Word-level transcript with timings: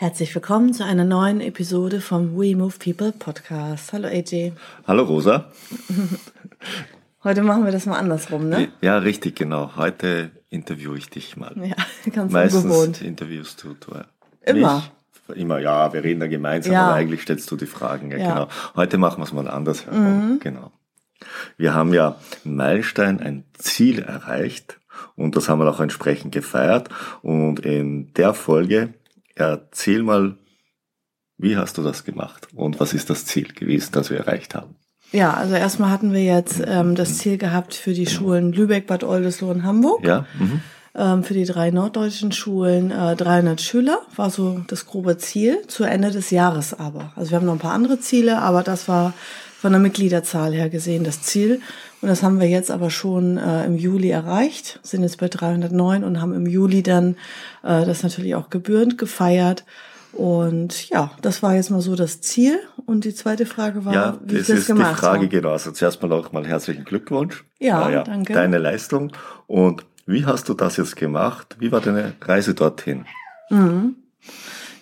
Herzlich 0.00 0.32
willkommen 0.32 0.72
zu 0.72 0.84
einer 0.84 1.02
neuen 1.04 1.40
Episode 1.40 2.00
vom 2.00 2.36
We 2.38 2.54
Move 2.54 2.74
People 2.78 3.10
Podcast. 3.10 3.92
Hallo 3.92 4.06
AJ. 4.06 4.52
Hallo 4.86 5.02
Rosa. 5.02 5.50
Heute 7.24 7.42
machen 7.42 7.64
wir 7.64 7.72
das 7.72 7.84
mal 7.86 7.98
andersrum, 7.98 8.48
ne? 8.48 8.68
Ja, 8.80 8.98
richtig, 8.98 9.34
genau. 9.34 9.72
Heute 9.74 10.30
interviewe 10.50 10.96
ich 10.96 11.10
dich 11.10 11.36
mal. 11.36 11.52
Ja, 11.56 11.74
ganz 12.12 12.32
Meistens 12.32 12.64
ungewohnt. 12.64 13.02
interviewst 13.02 13.64
du, 13.64 13.74
du 13.74 13.96
Immer. 14.44 14.76
Mich. 14.76 15.36
Immer, 15.36 15.58
ja, 15.58 15.92
wir 15.92 16.04
reden 16.04 16.20
da 16.20 16.28
gemeinsam, 16.28 16.72
Ja. 16.74 16.86
aber 16.86 16.94
eigentlich 16.94 17.22
stellst 17.22 17.50
du 17.50 17.56
die 17.56 17.66
Fragen. 17.66 18.12
Ja, 18.12 18.18
Ja. 18.18 18.24
Mhm. 18.24 18.34
genau. 18.34 18.48
Heute 18.76 18.98
machen 18.98 19.18
wir 19.18 19.24
es 19.24 19.32
mal 19.32 19.48
anders 19.48 19.84
herum. 19.84 20.38
Genau. 20.40 20.70
Wir 21.56 21.74
haben 21.74 21.92
ja 21.92 22.14
einen 22.44 22.54
Meilenstein, 22.54 23.18
ein 23.18 23.44
Ziel 23.58 23.98
erreicht 23.98 24.78
und 25.16 25.34
das 25.34 25.48
haben 25.48 25.58
wir 25.58 25.68
auch 25.68 25.80
entsprechend 25.80 26.30
gefeiert. 26.32 26.88
Und 27.22 27.58
in 27.60 28.12
der 28.14 28.32
Folge 28.32 28.94
erzähl 29.38 30.02
mal, 30.02 30.36
wie 31.36 31.56
hast 31.56 31.78
du 31.78 31.82
das 31.82 32.04
gemacht 32.04 32.48
und 32.54 32.80
was 32.80 32.92
ist 32.92 33.10
das 33.10 33.24
Ziel 33.24 33.52
gewesen, 33.52 33.90
das 33.92 34.10
wir 34.10 34.18
erreicht 34.18 34.54
haben? 34.54 34.74
Ja, 35.12 35.32
also 35.32 35.54
erstmal 35.54 35.90
hatten 35.90 36.12
wir 36.12 36.22
jetzt 36.22 36.60
ähm, 36.66 36.94
das 36.94 37.18
Ziel 37.18 37.38
gehabt 37.38 37.74
für 37.74 37.94
die 37.94 38.06
Schulen 38.06 38.52
Lübeck, 38.52 38.86
Bad 38.86 39.04
Oldesloe 39.04 39.50
und 39.50 39.62
Hamburg. 39.62 40.04
Ja? 40.04 40.26
Mhm. 40.38 40.60
Ähm, 40.94 41.22
für 41.22 41.34
die 41.34 41.44
drei 41.44 41.70
norddeutschen 41.70 42.32
Schulen 42.32 42.90
äh, 42.90 43.16
300 43.16 43.60
Schüler 43.60 44.00
war 44.16 44.30
so 44.30 44.60
das 44.66 44.84
grobe 44.84 45.16
Ziel 45.16 45.62
zu 45.68 45.84
Ende 45.84 46.10
des 46.10 46.30
Jahres 46.30 46.74
aber. 46.74 47.12
Also 47.16 47.30
wir 47.30 47.36
haben 47.36 47.46
noch 47.46 47.54
ein 47.54 47.58
paar 47.60 47.72
andere 47.72 48.00
Ziele, 48.00 48.38
aber 48.38 48.62
das 48.62 48.88
war 48.88 49.14
von 49.60 49.72
der 49.72 49.80
Mitgliederzahl 49.80 50.52
her 50.52 50.68
gesehen 50.70 51.04
das 51.04 51.22
Ziel. 51.22 51.60
Und 52.00 52.08
das 52.08 52.22
haben 52.22 52.38
wir 52.38 52.48
jetzt 52.48 52.70
aber 52.70 52.90
schon 52.90 53.38
äh, 53.38 53.64
im 53.66 53.76
Juli 53.76 54.10
erreicht, 54.10 54.78
sind 54.84 55.02
jetzt 55.02 55.18
bei 55.18 55.26
309 55.28 56.04
und 56.04 56.20
haben 56.20 56.32
im 56.32 56.46
Juli 56.46 56.82
dann 56.84 57.16
äh, 57.64 57.84
das 57.84 58.02
natürlich 58.04 58.36
auch 58.36 58.50
gebührend 58.50 58.98
gefeiert. 58.98 59.64
Und 60.12 60.88
ja, 60.90 61.10
das 61.22 61.42
war 61.42 61.54
jetzt 61.56 61.70
mal 61.70 61.80
so 61.80 61.96
das 61.96 62.20
Ziel. 62.20 62.58
Und 62.86 63.04
die 63.04 63.14
zweite 63.14 63.46
Frage 63.46 63.84
war, 63.84 63.92
Ja, 63.94 64.18
wie 64.24 64.34
ich 64.34 64.38
das 64.40 64.46
das 64.48 64.58
ist 64.60 64.66
gemacht 64.68 64.92
die 64.92 65.00
Frage, 65.00 65.18
habe. 65.18 65.28
genau. 65.28 65.50
Also 65.50 65.72
zuerst 65.72 66.00
mal 66.02 66.12
auch 66.12 66.30
mal 66.32 66.46
herzlichen 66.46 66.84
Glückwunsch. 66.84 67.44
Ja, 67.58 68.02
danke. 68.04 68.32
Deine 68.32 68.58
Leistung. 68.58 69.12
Und 69.48 69.84
wie 70.06 70.24
hast 70.24 70.48
du 70.48 70.54
das 70.54 70.76
jetzt 70.76 70.96
gemacht? 70.96 71.56
Wie 71.58 71.70
war 71.72 71.80
deine 71.80 72.14
Reise 72.22 72.54
dorthin? 72.54 73.04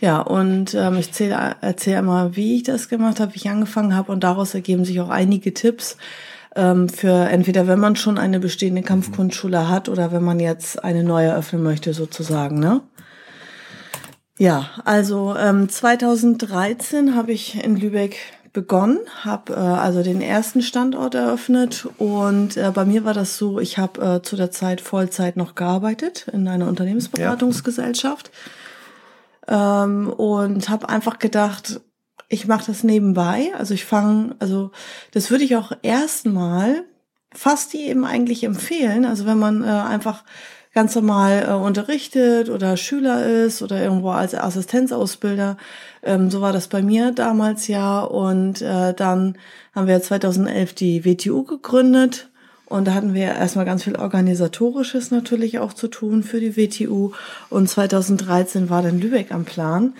Ja, 0.01 0.21
und 0.21 0.75
ähm, 0.75 0.97
ich 0.99 1.09
erzähle 1.09 1.57
erzähl 1.61 2.03
mal, 2.03 2.37
wie 2.37 2.57
ich 2.57 2.63
das 2.65 2.89
gemacht 2.89 3.19
habe, 3.21 3.35
wie 3.35 3.39
ich 3.39 3.49
angefangen 3.49 3.97
habe 3.97 4.13
und 4.13 4.25
daraus 4.25 4.55
ergeben 4.55 4.85
sich 4.85 5.01
auch 5.01 5.09
einige 5.09 5.55
Tipps 5.55 5.97
ähm, 6.55 6.89
für 6.89 7.29
entweder 7.29 7.67
wenn 7.67 7.79
man 7.79 7.97
schon 7.97 8.19
eine 8.19 8.41
bestehende 8.41 8.83
Kampfkunstschule 8.83 9.69
hat 9.69 9.89
oder 9.89 10.13
wenn 10.13 10.25
man 10.25 10.41
jetzt 10.41 10.83
eine 10.83 11.05
neue 11.05 11.29
eröffnen 11.29 11.63
möchte 11.63 11.95
sozusagen, 11.95 12.59
ne? 12.59 12.81
Ja, 14.39 14.69
also 14.85 15.35
ähm, 15.39 15.69
2013 15.69 17.15
habe 17.15 17.33
ich 17.33 17.65
in 17.65 17.77
Lübeck 17.77 18.19
begonnen, 18.53 18.99
habe 19.23 19.55
äh, 19.55 19.57
also 19.57 20.03
den 20.03 20.21
ersten 20.21 20.61
Standort 20.61 21.15
eröffnet 21.15 21.89
und 21.97 22.59
äh, 22.59 22.71
bei 22.75 22.85
mir 22.85 23.07
war 23.07 23.15
das 23.15 23.39
so, 23.39 23.61
ich 23.61 23.79
habe 23.79 24.17
äh, 24.17 24.23
zu 24.23 24.37
der 24.37 24.51
Zeit 24.51 24.83
Vollzeit 24.83 25.39
noch 25.39 25.55
gearbeitet 25.55 26.27
in 26.33 26.49
einer 26.49 26.69
Unternehmensberatungsgesellschaft 26.69 28.31
ähm, 29.49 30.09
und 30.09 30.69
habe 30.69 30.89
einfach 30.89 31.19
gedacht, 31.19 31.81
ich 32.29 32.47
mache 32.47 32.67
das 32.67 32.83
nebenbei. 32.85 33.53
Also 33.57 33.75
ich 33.75 33.85
fange, 33.85 34.37
also 34.39 34.71
das 35.13 35.31
würde 35.31 35.45
ich 35.45 35.57
auch 35.57 35.73
erstmal 35.83 36.85
fast 37.33 37.75
jedem 37.75 38.05
eigentlich 38.05 38.45
empfehlen. 38.45 39.05
Also 39.05 39.27
wenn 39.27 39.39
man 39.39 39.63
äh, 39.63 39.67
einfach 39.67 40.25
ganz 40.77 40.95
normal 40.95 41.47
äh, 41.49 41.53
unterrichtet 41.53 42.51
oder 42.51 42.77
Schüler 42.77 43.25
ist 43.25 43.63
oder 43.63 43.83
irgendwo 43.83 44.11
als 44.11 44.35
Assistenzausbilder. 44.35 45.57
Ähm, 46.03 46.31
so 46.31 46.43
war 46.43 46.53
das 46.53 46.69
bei 46.69 46.83
mir 46.83 47.13
damals 47.13 47.67
ja. 47.67 48.01
Und 48.01 48.61
äh, 48.61 48.93
dann 48.93 49.39
haben 49.75 49.87
wir 49.87 50.03
2011 50.03 50.75
die 50.75 51.05
WTU 51.07 51.45
gegründet. 51.45 52.29
Und 52.67 52.89
da 52.89 52.95
hatten 52.95 53.15
wir 53.15 53.27
erstmal 53.27 53.65
ganz 53.65 53.85
viel 53.85 53.97
Organisatorisches 53.97 55.11
natürlich 55.11 55.61
auch 55.61 55.73
zu 55.73 55.89
tun 55.89 56.23
für 56.23 56.41
die 56.41 56.57
WTU. 56.57 57.13
Und 57.49 57.69
2013 57.69 58.69
war 58.71 58.83
dann 58.83 59.01
Lübeck 59.01 59.31
am 59.33 59.45
Plan. 59.45 59.95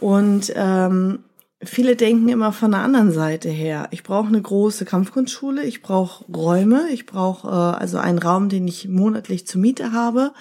Und 0.00 0.52
ähm, 0.56 1.20
viele 1.62 1.94
denken 1.94 2.28
immer 2.28 2.52
von 2.52 2.72
der 2.72 2.80
anderen 2.80 3.12
Seite 3.12 3.48
her. 3.48 3.88
Ich 3.90 4.02
brauche 4.02 4.28
eine 4.28 4.40
große 4.40 4.84
Kampfkunstschule, 4.84 5.62
ich 5.62 5.82
brauche 5.82 6.24
Räume, 6.32 6.88
ich 6.92 7.06
brauche 7.06 7.48
äh, 7.48 7.80
also 7.80 7.98
einen 7.98 8.18
Raum, 8.18 8.48
den 8.48 8.66
ich 8.66 8.88
monatlich 8.88 9.46
zur 9.46 9.60
Miete 9.60 9.92
habe 9.92 10.32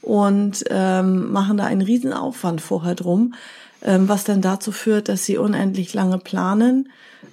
und 0.00 0.64
ähm, 0.70 1.32
machen 1.32 1.58
da 1.58 1.64
einen 1.64 1.82
riesen 1.82 2.12
Aufwand 2.12 2.60
vorher 2.60 2.94
drum, 2.94 3.34
ähm, 3.82 4.08
was 4.08 4.24
dann 4.24 4.40
dazu 4.40 4.72
führt, 4.72 5.08
dass 5.08 5.24
sie 5.24 5.36
unendlich 5.36 5.92
lange 5.94 6.18
planen. 6.18 6.88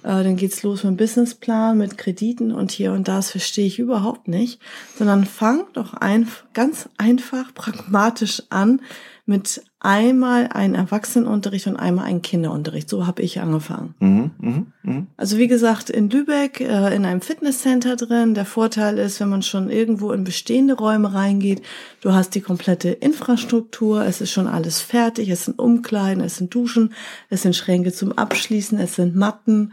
Äh, 0.06 0.22
dann 0.22 0.36
geht's 0.36 0.62
los 0.62 0.84
mit 0.84 0.92
dem 0.92 0.96
Businessplan, 0.98 1.76
mit 1.76 1.98
Krediten 1.98 2.52
und 2.52 2.70
hier 2.70 2.92
und 2.92 3.08
das 3.08 3.32
verstehe 3.32 3.66
ich 3.66 3.80
überhaupt 3.80 4.28
nicht, 4.28 4.60
sondern 4.96 5.24
fang 5.24 5.64
doch 5.72 5.94
ein, 5.94 6.28
ganz 6.54 6.88
einfach 6.96 7.52
pragmatisch 7.52 8.44
an 8.48 8.80
mit 9.28 9.60
einmal 9.80 10.48
einen 10.52 10.76
Erwachsenenunterricht 10.76 11.66
und 11.66 11.76
einmal 11.76 12.06
einen 12.06 12.22
Kinderunterricht. 12.22 12.88
So 12.88 13.08
habe 13.08 13.22
ich 13.22 13.40
angefangen. 13.40 13.94
Mhm, 13.98 14.30
mhm, 14.38 14.66
mhm. 14.84 15.06
Also 15.16 15.36
wie 15.36 15.48
gesagt, 15.48 15.90
in 15.90 16.08
Lübeck, 16.08 16.60
äh, 16.60 16.94
in 16.94 17.04
einem 17.04 17.20
Fitnesscenter 17.20 17.96
drin. 17.96 18.34
Der 18.34 18.46
Vorteil 18.46 18.98
ist, 18.98 19.18
wenn 19.20 19.28
man 19.28 19.42
schon 19.42 19.68
irgendwo 19.68 20.12
in 20.12 20.22
bestehende 20.22 20.74
Räume 20.74 21.12
reingeht, 21.12 21.60
du 22.00 22.14
hast 22.14 22.36
die 22.36 22.40
komplette 22.40 22.90
Infrastruktur, 22.90 24.04
es 24.04 24.20
ist 24.20 24.30
schon 24.30 24.46
alles 24.46 24.80
fertig, 24.80 25.28
es 25.28 25.44
sind 25.46 25.58
Umkleiden, 25.58 26.22
es 26.22 26.36
sind 26.36 26.54
Duschen, 26.54 26.94
es 27.28 27.42
sind 27.42 27.56
Schränke 27.56 27.92
zum 27.92 28.12
Abschließen, 28.12 28.78
es 28.78 28.94
sind 28.94 29.16
Matten. 29.16 29.72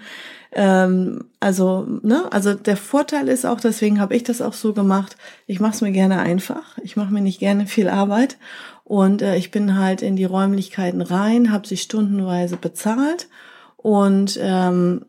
Ähm, 0.55 1.25
also, 1.39 1.87
ne, 2.01 2.31
also 2.31 2.53
der 2.53 2.77
Vorteil 2.77 3.27
ist 3.27 3.45
auch, 3.45 3.59
deswegen 3.59 3.99
habe 3.99 4.15
ich 4.15 4.23
das 4.23 4.41
auch 4.41 4.53
so 4.53 4.73
gemacht, 4.73 5.17
ich 5.47 5.59
mache 5.59 5.73
es 5.73 5.81
mir 5.81 5.91
gerne 5.91 6.19
einfach, 6.19 6.77
ich 6.83 6.95
mache 6.95 7.11
mir 7.11 7.21
nicht 7.21 7.39
gerne 7.39 7.65
viel 7.65 7.89
Arbeit 7.89 8.37
und 8.83 9.21
äh, 9.21 9.37
ich 9.37 9.51
bin 9.51 9.77
halt 9.77 10.01
in 10.01 10.15
die 10.15 10.25
Räumlichkeiten 10.25 11.01
rein, 11.01 11.51
habe 11.51 11.67
sie 11.67 11.77
stundenweise 11.77 12.57
bezahlt 12.57 13.27
und 13.77 14.37
ähm, 14.41 15.05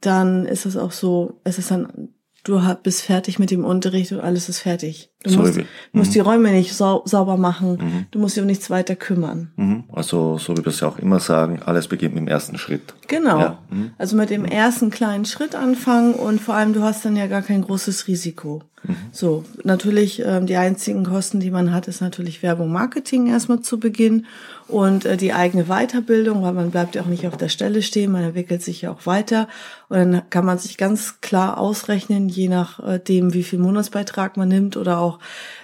dann 0.00 0.46
ist 0.46 0.66
es 0.66 0.76
auch 0.76 0.92
so, 0.92 1.40
es 1.44 1.58
ist 1.58 1.70
dann, 1.70 2.10
du 2.44 2.60
bist 2.82 3.02
fertig 3.02 3.38
mit 3.38 3.50
dem 3.50 3.64
Unterricht 3.64 4.12
und 4.12 4.20
alles 4.20 4.48
ist 4.48 4.60
fertig. 4.60 5.10
Du 5.26 5.32
So 5.32 5.40
musst, 5.40 5.56
wie- 5.56 5.66
musst 5.92 6.14
die 6.14 6.20
Räume 6.20 6.52
nicht 6.52 6.72
sau 6.74 7.02
sauber 7.04 7.36
machen, 7.36 8.06
du 8.12 8.18
musst 8.18 8.36
dich 8.36 8.42
um 8.42 8.46
nichts 8.46 8.70
weiter 8.70 8.94
kümmern. 8.94 9.50
Mhm. 9.56 9.84
Also, 9.92 10.38
so 10.38 10.52
wie 10.56 10.58
wir 10.64 10.68
es 10.68 10.80
ja 10.80 10.88
auch 10.88 10.98
immer 10.98 11.18
sagen, 11.18 11.60
alles 11.64 11.88
beginnt 11.88 12.14
mit 12.14 12.22
dem 12.22 12.28
ersten 12.28 12.58
Schritt. 12.58 12.94
Genau. 13.08 13.38
Ja. 13.40 13.58
Mhm. 13.70 13.90
Also 13.98 14.16
mit 14.16 14.30
dem 14.30 14.44
ersten 14.44 14.90
kleinen 14.90 15.24
Schritt 15.24 15.54
anfangen 15.56 16.14
und 16.14 16.40
vor 16.40 16.54
allem 16.54 16.72
du 16.72 16.82
hast 16.82 17.04
dann 17.04 17.16
ja 17.16 17.26
gar 17.26 17.42
kein 17.42 17.62
großes 17.62 18.06
Risiko. 18.06 18.62
Mhm. 18.84 18.96
So, 19.10 19.44
natürlich 19.64 20.22
ähm, 20.24 20.46
die 20.46 20.56
einzigen 20.56 21.04
Kosten, 21.04 21.40
die 21.40 21.50
man 21.50 21.72
hat, 21.72 21.88
ist 21.88 22.00
natürlich 22.00 22.42
Werbung, 22.44 22.70
Marketing 22.70 23.26
erstmal 23.26 23.60
zu 23.60 23.80
Beginn 23.80 24.26
und 24.68 25.04
äh, 25.04 25.16
die 25.16 25.32
eigene 25.32 25.64
Weiterbildung, 25.64 26.42
weil 26.42 26.52
man 26.52 26.70
bleibt 26.70 26.94
ja 26.94 27.02
auch 27.02 27.06
nicht 27.06 27.26
auf 27.26 27.36
der 27.36 27.48
Stelle 27.48 27.82
stehen, 27.82 28.12
man 28.12 28.24
entwickelt 28.24 28.62
sich 28.62 28.82
ja 28.82 28.90
auch 28.90 29.06
weiter. 29.06 29.48
Und 29.88 29.96
dann 29.96 30.30
kann 30.30 30.44
man 30.44 30.58
sich 30.58 30.76
ganz 30.76 31.20
klar 31.20 31.58
ausrechnen, 31.58 32.28
je 32.28 32.48
nachdem, 32.48 33.32
wie 33.32 33.44
viel 33.44 33.58
Monatsbeitrag 33.58 34.36
man 34.36 34.48
nimmt 34.48 34.76
oder 34.76 34.98
auch 34.98 35.18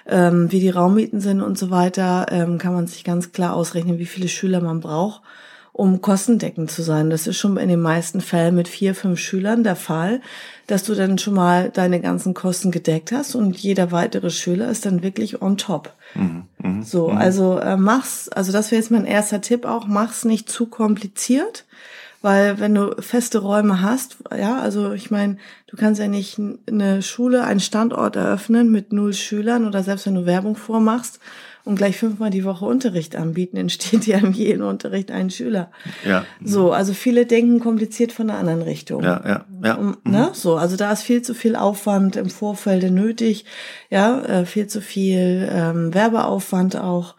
ähm, 0.06 0.52
wie 0.52 0.60
die 0.60 0.70
Raummieten 0.70 1.20
sind 1.20 1.43
und 1.43 1.58
so 1.58 1.70
weiter, 1.70 2.26
ähm, 2.31 2.58
kann 2.58 2.75
man 2.75 2.87
sich 2.87 3.04
ganz 3.04 3.32
klar 3.32 3.54
ausrechnen, 3.54 3.99
wie 3.99 4.06
viele 4.06 4.28
Schüler 4.28 4.60
man 4.60 4.81
braucht 4.81 5.22
um 5.72 6.02
kostendeckend 6.02 6.70
zu 6.70 6.82
sein. 6.82 7.08
Das 7.08 7.26
ist 7.26 7.38
schon 7.38 7.56
in 7.56 7.69
den 7.69 7.80
meisten 7.80 8.20
Fällen 8.20 8.54
mit 8.54 8.69
vier, 8.69 8.94
fünf 8.94 9.19
Schülern 9.19 9.64
der 9.64 9.76
Fall, 9.76 10.20
dass 10.66 10.84
du 10.84 10.94
dann 10.94 11.16
schon 11.19 11.34
mal 11.34 11.70
deine 11.70 12.00
ganzen 12.00 12.34
Kosten 12.34 12.70
gedeckt 12.70 13.10
hast 13.10 13.34
und 13.34 13.56
jeder 13.56 13.90
weitere 13.90 14.30
Schüler 14.30 14.69
ist 14.69 14.84
dann 14.84 15.02
wirklich 15.02 15.40
on 15.40 15.56
top. 15.56 15.94
So, 16.82 17.08
also 17.08 17.58
äh, 17.58 17.76
mach's, 17.76 18.28
also 18.28 18.52
das 18.52 18.70
wäre 18.70 18.80
jetzt 18.80 18.90
mein 18.90 19.06
erster 19.06 19.40
Tipp 19.40 19.64
auch, 19.64 19.86
mach's 19.86 20.26
nicht 20.26 20.50
zu 20.50 20.66
kompliziert, 20.66 21.64
weil 22.20 22.60
wenn 22.60 22.74
du 22.74 22.94
feste 23.00 23.38
Räume 23.38 23.80
hast, 23.80 24.19
ja, 24.36 24.60
also 24.60 24.92
ich 24.92 25.10
meine, 25.10 25.38
du 25.66 25.76
kannst 25.76 26.00
ja 26.00 26.06
nicht 26.06 26.38
eine 26.69 27.02
Schule, 27.02 27.44
einen 27.44 27.60
Standort 27.60 28.16
eröffnen 28.16 28.70
mit 28.70 28.92
null 28.92 29.14
Schülern 29.14 29.66
oder 29.66 29.82
selbst 29.82 30.06
wenn 30.06 30.14
du 30.14 30.26
Werbung 30.26 30.54
vormachst 30.54 31.19
und 31.64 31.76
gleich 31.76 31.96
fünfmal 31.96 32.30
die 32.30 32.44
Woche 32.44 32.64
Unterricht 32.64 33.16
anbieten, 33.16 33.56
entsteht 33.56 34.06
ja 34.06 34.18
in 34.18 34.32
jedem 34.32 34.66
Unterricht 34.66 35.10
ein 35.10 35.30
Schüler. 35.30 35.70
Ja. 36.06 36.24
So, 36.42 36.72
also 36.72 36.92
viele 36.92 37.26
denken 37.26 37.60
kompliziert 37.60 38.12
von 38.12 38.28
der 38.28 38.36
anderen 38.36 38.62
Richtung. 38.62 39.02
Ja, 39.02 39.22
ja, 39.24 39.44
ja. 39.62 39.74
Um, 39.74 39.96
ne? 40.04 40.30
So, 40.32 40.56
also 40.56 40.76
da 40.76 40.92
ist 40.92 41.02
viel 41.02 41.22
zu 41.22 41.34
viel 41.34 41.56
Aufwand 41.56 42.16
im 42.16 42.30
Vorfeld 42.30 42.90
nötig, 42.90 43.44
ja, 43.90 44.20
äh, 44.22 44.46
viel 44.46 44.66
zu 44.66 44.80
viel 44.80 45.48
ähm, 45.52 45.94
Werbeaufwand 45.94 46.76
auch, 46.76 47.14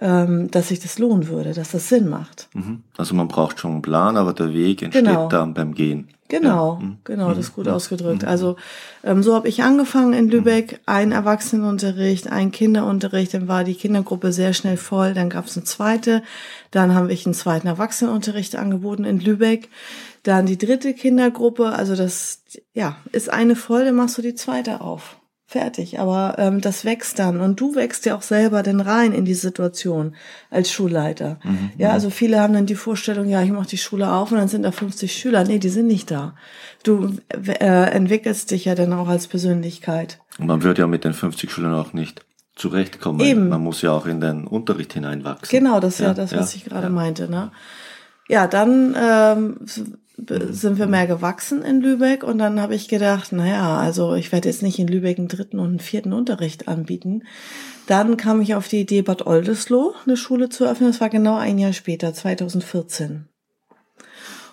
dass 0.00 0.68
sich 0.68 0.78
das 0.78 1.00
lohnen 1.00 1.26
würde, 1.26 1.52
dass 1.54 1.72
das 1.72 1.88
Sinn 1.88 2.08
macht. 2.08 2.48
Mhm. 2.54 2.84
Also 2.96 3.16
man 3.16 3.26
braucht 3.26 3.58
schon 3.58 3.72
einen 3.72 3.82
Plan, 3.82 4.16
aber 4.16 4.32
der 4.32 4.52
Weg 4.54 4.80
entsteht 4.82 5.04
Genau. 5.04 5.28
dann 5.28 5.54
beim 5.54 5.74
Gehen. 5.74 6.06
Genau, 6.28 6.74
Ja. 6.78 6.84
Mhm. 6.84 6.98
genau, 7.02 7.28
das 7.30 7.38
ist 7.38 7.54
gut 7.56 7.66
ausgedrückt. 7.66 8.22
Also 8.22 8.54
ähm, 9.02 9.22
so 9.24 9.34
habe 9.34 9.48
ich 9.48 9.62
angefangen 9.64 10.12
in 10.12 10.28
Lübeck, 10.28 10.78
ein 10.86 11.10
Erwachsenenunterricht, 11.10 12.30
ein 12.30 12.52
Kinderunterricht, 12.52 13.34
dann 13.34 13.48
war 13.48 13.64
die 13.64 13.74
Kindergruppe 13.74 14.30
sehr 14.32 14.52
schnell 14.52 14.76
voll, 14.76 15.14
dann 15.14 15.30
gab 15.30 15.46
es 15.46 15.56
eine 15.56 15.64
zweite, 15.64 16.22
dann 16.70 16.94
habe 16.94 17.12
ich 17.12 17.26
einen 17.26 17.34
zweiten 17.34 17.66
Erwachsenenunterricht 17.66 18.54
angeboten 18.56 19.04
in 19.04 19.18
Lübeck, 19.18 19.68
dann 20.22 20.46
die 20.46 20.58
dritte 20.58 20.94
Kindergruppe, 20.94 21.70
also 21.70 21.96
das 21.96 22.42
ja 22.72 22.96
ist 23.10 23.32
eine 23.32 23.56
voll, 23.56 23.84
dann 23.86 23.96
machst 23.96 24.16
du 24.18 24.22
die 24.22 24.34
zweite 24.36 24.80
auf. 24.80 25.16
Fertig, 25.50 25.98
aber 25.98 26.34
ähm, 26.36 26.60
das 26.60 26.84
wächst 26.84 27.18
dann 27.18 27.40
und 27.40 27.58
du 27.58 27.74
wächst 27.74 28.04
ja 28.04 28.14
auch 28.14 28.20
selber 28.20 28.62
dann 28.62 28.80
rein 28.82 29.12
in 29.12 29.24
die 29.24 29.32
Situation 29.32 30.14
als 30.50 30.70
Schulleiter. 30.70 31.40
Ja, 31.78 31.92
also 31.92 32.10
viele 32.10 32.38
haben 32.38 32.52
dann 32.52 32.66
die 32.66 32.74
Vorstellung, 32.74 33.30
ja, 33.30 33.42
ich 33.42 33.50
mache 33.50 33.66
die 33.66 33.78
Schule 33.78 34.12
auf 34.12 34.30
und 34.30 34.36
dann 34.36 34.48
sind 34.48 34.64
da 34.64 34.72
50 34.72 35.10
Schüler. 35.10 35.44
Nee, 35.44 35.58
die 35.58 35.70
sind 35.70 35.86
nicht 35.86 36.10
da. 36.10 36.34
Du 36.82 37.16
äh, 37.30 37.64
entwickelst 37.64 38.50
dich 38.50 38.66
ja 38.66 38.74
dann 38.74 38.92
auch 38.92 39.08
als 39.08 39.26
Persönlichkeit. 39.26 40.18
Und 40.38 40.48
man 40.48 40.62
wird 40.62 40.76
ja 40.76 40.86
mit 40.86 41.04
den 41.04 41.14
50 41.14 41.50
Schülern 41.50 41.72
auch 41.72 41.94
nicht 41.94 42.26
zurechtkommen. 42.54 43.20
Eben. 43.20 43.48
Man 43.48 43.62
muss 43.62 43.80
ja 43.80 43.92
auch 43.92 44.04
in 44.04 44.20
den 44.20 44.46
Unterricht 44.46 44.92
hineinwachsen. 44.92 45.58
Genau, 45.58 45.80
das 45.80 45.94
ist 45.94 46.00
ja, 46.00 46.08
Ja, 46.08 46.14
das, 46.14 46.32
ja, 46.32 46.40
was 46.40 46.54
ich 46.54 46.66
gerade 46.66 46.88
ja. 46.88 46.92
meinte. 46.92 47.30
Ne? 47.30 47.52
Ja, 48.28 48.46
dann 48.46 48.94
ähm, 49.00 49.56
sind 50.26 50.78
wir 50.78 50.86
mehr 50.86 51.06
gewachsen 51.06 51.62
in 51.62 51.80
Lübeck 51.80 52.24
und 52.24 52.38
dann 52.38 52.60
habe 52.60 52.74
ich 52.74 52.88
gedacht, 52.88 53.32
naja, 53.32 53.78
also 53.78 54.14
ich 54.14 54.32
werde 54.32 54.48
jetzt 54.48 54.62
nicht 54.62 54.78
in 54.78 54.88
Lübeck 54.88 55.18
einen 55.18 55.28
dritten 55.28 55.58
und 55.58 55.68
einen 55.68 55.78
vierten 55.78 56.12
Unterricht 56.12 56.68
anbieten. 56.68 57.22
Dann 57.86 58.16
kam 58.16 58.40
ich 58.40 58.54
auf 58.54 58.68
die 58.68 58.80
Idee, 58.80 59.02
Bad 59.02 59.26
Oldesloe 59.26 59.94
eine 60.04 60.16
Schule 60.16 60.48
zu 60.48 60.66
öffnen. 60.66 60.90
Das 60.90 61.00
war 61.00 61.08
genau 61.08 61.36
ein 61.36 61.58
Jahr 61.58 61.72
später, 61.72 62.12
2014. 62.12 63.28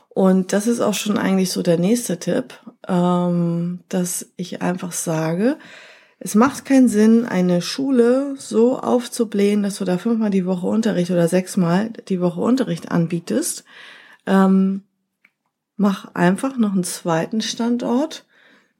Und 0.09 0.53
das 0.53 0.67
ist 0.67 0.79
auch 0.79 0.93
schon 0.93 1.17
eigentlich 1.17 1.51
so 1.51 1.61
der 1.61 1.77
nächste 1.77 2.17
Tipp, 2.19 2.53
ähm, 2.87 3.81
dass 3.89 4.31
ich 4.37 4.61
einfach 4.61 4.93
sage, 4.93 5.57
es 6.19 6.35
macht 6.35 6.63
keinen 6.63 6.87
Sinn, 6.87 7.25
eine 7.25 7.61
Schule 7.61 8.35
so 8.37 8.79
aufzublähen, 8.79 9.63
dass 9.63 9.77
du 9.77 9.85
da 9.85 9.97
fünfmal 9.97 10.29
die 10.29 10.45
Woche 10.45 10.67
Unterricht 10.67 11.11
oder 11.11 11.27
sechsmal 11.27 11.89
die 12.07 12.21
Woche 12.21 12.39
Unterricht 12.39 12.91
anbietest. 12.91 13.65
Mach 15.77 16.13
einfach 16.13 16.57
noch 16.57 16.73
einen 16.73 16.83
zweiten 16.83 17.41
Standort, 17.41 18.25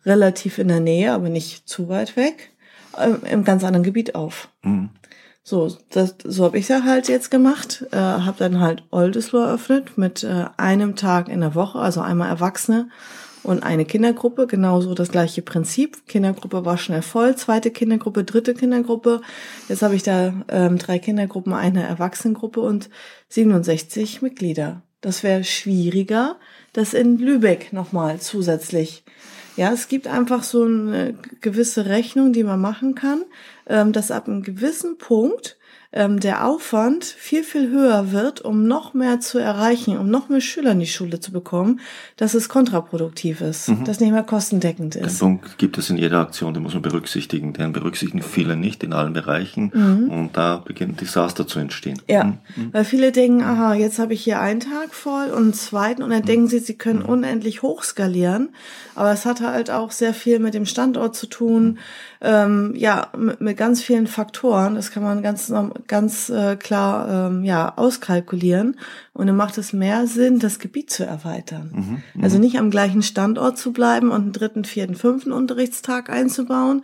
relativ 0.05 0.59
in 0.59 0.67
der 0.67 0.79
Nähe, 0.79 1.11
aber 1.13 1.29
nicht 1.29 1.67
zu 1.67 1.89
weit 1.89 2.15
weg, 2.15 2.51
ähm, 2.97 3.19
im 3.29 3.43
ganz 3.43 3.63
anderen 3.63 3.83
Gebiet 3.83 4.15
auf. 4.15 4.49
Mhm. 4.63 4.89
So, 5.47 5.77
das, 5.91 6.15
so 6.23 6.45
habe 6.45 6.57
ich 6.57 6.69
ja 6.69 6.83
halt 6.83 7.07
jetzt 7.07 7.29
gemacht. 7.29 7.85
Äh, 7.91 7.97
habe 7.97 8.37
dann 8.39 8.59
halt 8.59 8.83
Oldesloe 8.89 9.45
eröffnet 9.45 9.95
mit 9.95 10.23
äh, 10.23 10.45
einem 10.57 10.95
Tag 10.95 11.29
in 11.29 11.41
der 11.41 11.53
Woche, 11.53 11.77
also 11.77 12.01
einmal 12.01 12.29
Erwachsene 12.29 12.89
und 13.43 13.61
eine 13.61 13.85
Kindergruppe. 13.85 14.47
Genauso 14.47 14.95
das 14.95 15.11
gleiche 15.11 15.43
Prinzip. 15.43 16.07
Kindergruppe 16.07 16.65
war 16.65 16.79
schnell 16.79 17.03
voll, 17.03 17.35
zweite 17.35 17.69
Kindergruppe, 17.69 18.23
dritte 18.23 18.55
Kindergruppe. 18.55 19.21
Jetzt 19.69 19.83
habe 19.83 19.95
ich 19.95 20.01
da 20.01 20.33
ähm, 20.47 20.79
drei 20.79 20.97
Kindergruppen, 20.97 21.53
eine 21.53 21.83
Erwachsenengruppe 21.83 22.61
und 22.61 22.89
67 23.29 24.23
Mitglieder. 24.23 24.81
Das 25.05 25.21
wäre 25.21 25.43
schwieriger, 25.43 26.35
das 26.73 26.95
in 26.95 27.19
Lübeck 27.19 27.71
nochmal 27.71 28.19
zusätzlich. 28.19 29.03
Ja, 29.55 29.71
es 29.71 29.87
gibt 29.87 30.07
einfach 30.07 30.41
so 30.41 30.63
eine 30.63 31.13
gewisse 31.41 31.85
Rechnung, 31.85 32.33
die 32.33 32.43
man 32.43 32.59
machen 32.59 32.95
kann, 32.95 33.21
ähm, 33.67 33.93
dass 33.93 34.09
ab 34.09 34.27
einem 34.27 34.41
gewissen 34.41 34.97
Punkt 34.97 35.57
ähm, 35.95 36.19
der 36.19 36.45
Aufwand 36.45 37.05
viel, 37.05 37.43
viel 37.43 37.69
höher 37.69 38.11
wird, 38.11 38.41
um 38.41 38.67
noch 38.67 38.93
mehr 38.93 39.21
zu 39.21 39.39
erreichen, 39.39 39.97
um 39.97 40.09
noch 40.09 40.27
mehr 40.27 40.41
Schüler 40.41 40.71
in 40.71 40.81
die 40.81 40.87
Schule 40.87 41.21
zu 41.21 41.31
bekommen, 41.31 41.79
dass 42.17 42.33
es 42.33 42.49
kontraproduktiv 42.49 43.39
ist, 43.39 43.71
dass 43.85 44.01
nicht 44.01 44.11
mehr 44.11 44.23
kostendeckend 44.23 44.95
Den 44.95 45.05
ist. 45.05 45.19
Punkt 45.19 45.57
gibt 45.57 45.77
es 45.77 45.89
in 45.89 45.97
jeder 45.97 46.19
Aktion, 46.19 46.53
den 46.53 46.63
muss 46.63 46.73
man 46.73 46.81
berücksichtigen. 46.81 47.53
Den 47.53 47.71
berücksichtigen 47.71 48.21
viele 48.21 48.57
nicht 48.57 48.83
in 48.83 48.91
allen 48.91 49.13
Bereichen 49.13 49.69
und 50.09 50.31
da 50.33 50.57
beginnt 50.57 50.99
Desaster 50.99 51.47
zu 51.47 51.59
entstehen. 51.59 52.01
Mhm. 52.07 52.13
Ja, 52.13 52.37
weil 52.73 52.83
viele 52.83 53.13
denken, 53.13 53.41
aha, 53.41 53.73
jetzt 53.73 53.97
habe 53.97 54.13
ich 54.13 54.21
hier 54.21 54.41
einen 54.41 54.59
Tag 54.59 54.93
voll 54.93 55.29
und 55.29 55.43
einen 55.43 55.53
zweiten 55.53 56.03
und 56.03 56.09
dann 56.09 56.23
denken 56.23 56.47
sie, 56.47 56.59
sie 56.59 56.75
können 56.75 57.01
unendlich 57.01 57.61
hochskalieren. 57.61 58.49
Aber 58.95 59.11
es 59.11 59.25
hat 59.25 59.41
halt 59.41 59.71
auch 59.71 59.91
sehr 59.91 60.13
viel 60.13 60.39
mit 60.39 60.53
dem 60.53 60.65
Standort 60.65 61.15
zu 61.15 61.27
tun, 61.27 61.79
ähm, 62.21 62.73
ja, 62.75 63.09
mit, 63.17 63.41
mit 63.41 63.57
ganz 63.57 63.81
vielen 63.81 64.07
Faktoren. 64.07 64.75
Das 64.75 64.91
kann 64.91 65.03
man 65.03 65.21
ganz, 65.21 65.49
ganz 65.87 66.29
äh, 66.29 66.55
klar 66.55 67.29
ähm, 67.29 67.43
ja, 67.43 67.73
auskalkulieren. 67.77 68.77
Und 69.13 69.27
dann 69.27 69.35
macht 69.35 69.57
es 69.57 69.73
mehr 69.73 70.07
Sinn, 70.07 70.39
das 70.39 70.59
Gebiet 70.59 70.89
zu 70.89 71.05
erweitern. 71.05 72.03
Also 72.21 72.37
nicht 72.37 72.57
am 72.57 72.69
gleichen 72.69 73.01
Standort 73.01 73.57
zu 73.57 73.71
bleiben 73.71 74.11
und 74.11 74.21
einen 74.21 74.31
dritten, 74.33 74.65
vierten, 74.65 74.95
fünften 74.95 75.31
Unterrichtstag 75.31 76.09
einzubauen, 76.09 76.83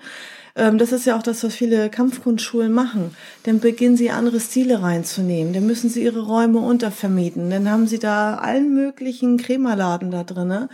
ähm, 0.56 0.78
das 0.78 0.92
ist 0.92 1.06
ja 1.06 1.18
auch 1.18 1.24
das, 1.24 1.44
was 1.44 1.56
viele 1.56 1.90
Kampfkunstschulen 1.90 2.72
machen. 2.72 3.16
Dann 3.44 3.60
beginnen 3.60 3.98
sie 3.98 4.12
andere 4.12 4.40
Stile 4.40 4.82
reinzunehmen. 4.82 5.54
Dann 5.54 5.66
müssen 5.66 5.90
sie 5.90 6.04
ihre 6.04 6.26
Räume 6.26 6.60
untervermieten. 6.60 7.50
Dann 7.50 7.70
haben 7.70 7.88
sie 7.88 8.00
da 8.00 8.36
allen 8.36 8.74
möglichen 8.74 9.38
Krämerladen 9.38 10.12
da 10.12 10.24
drinne, 10.24 10.70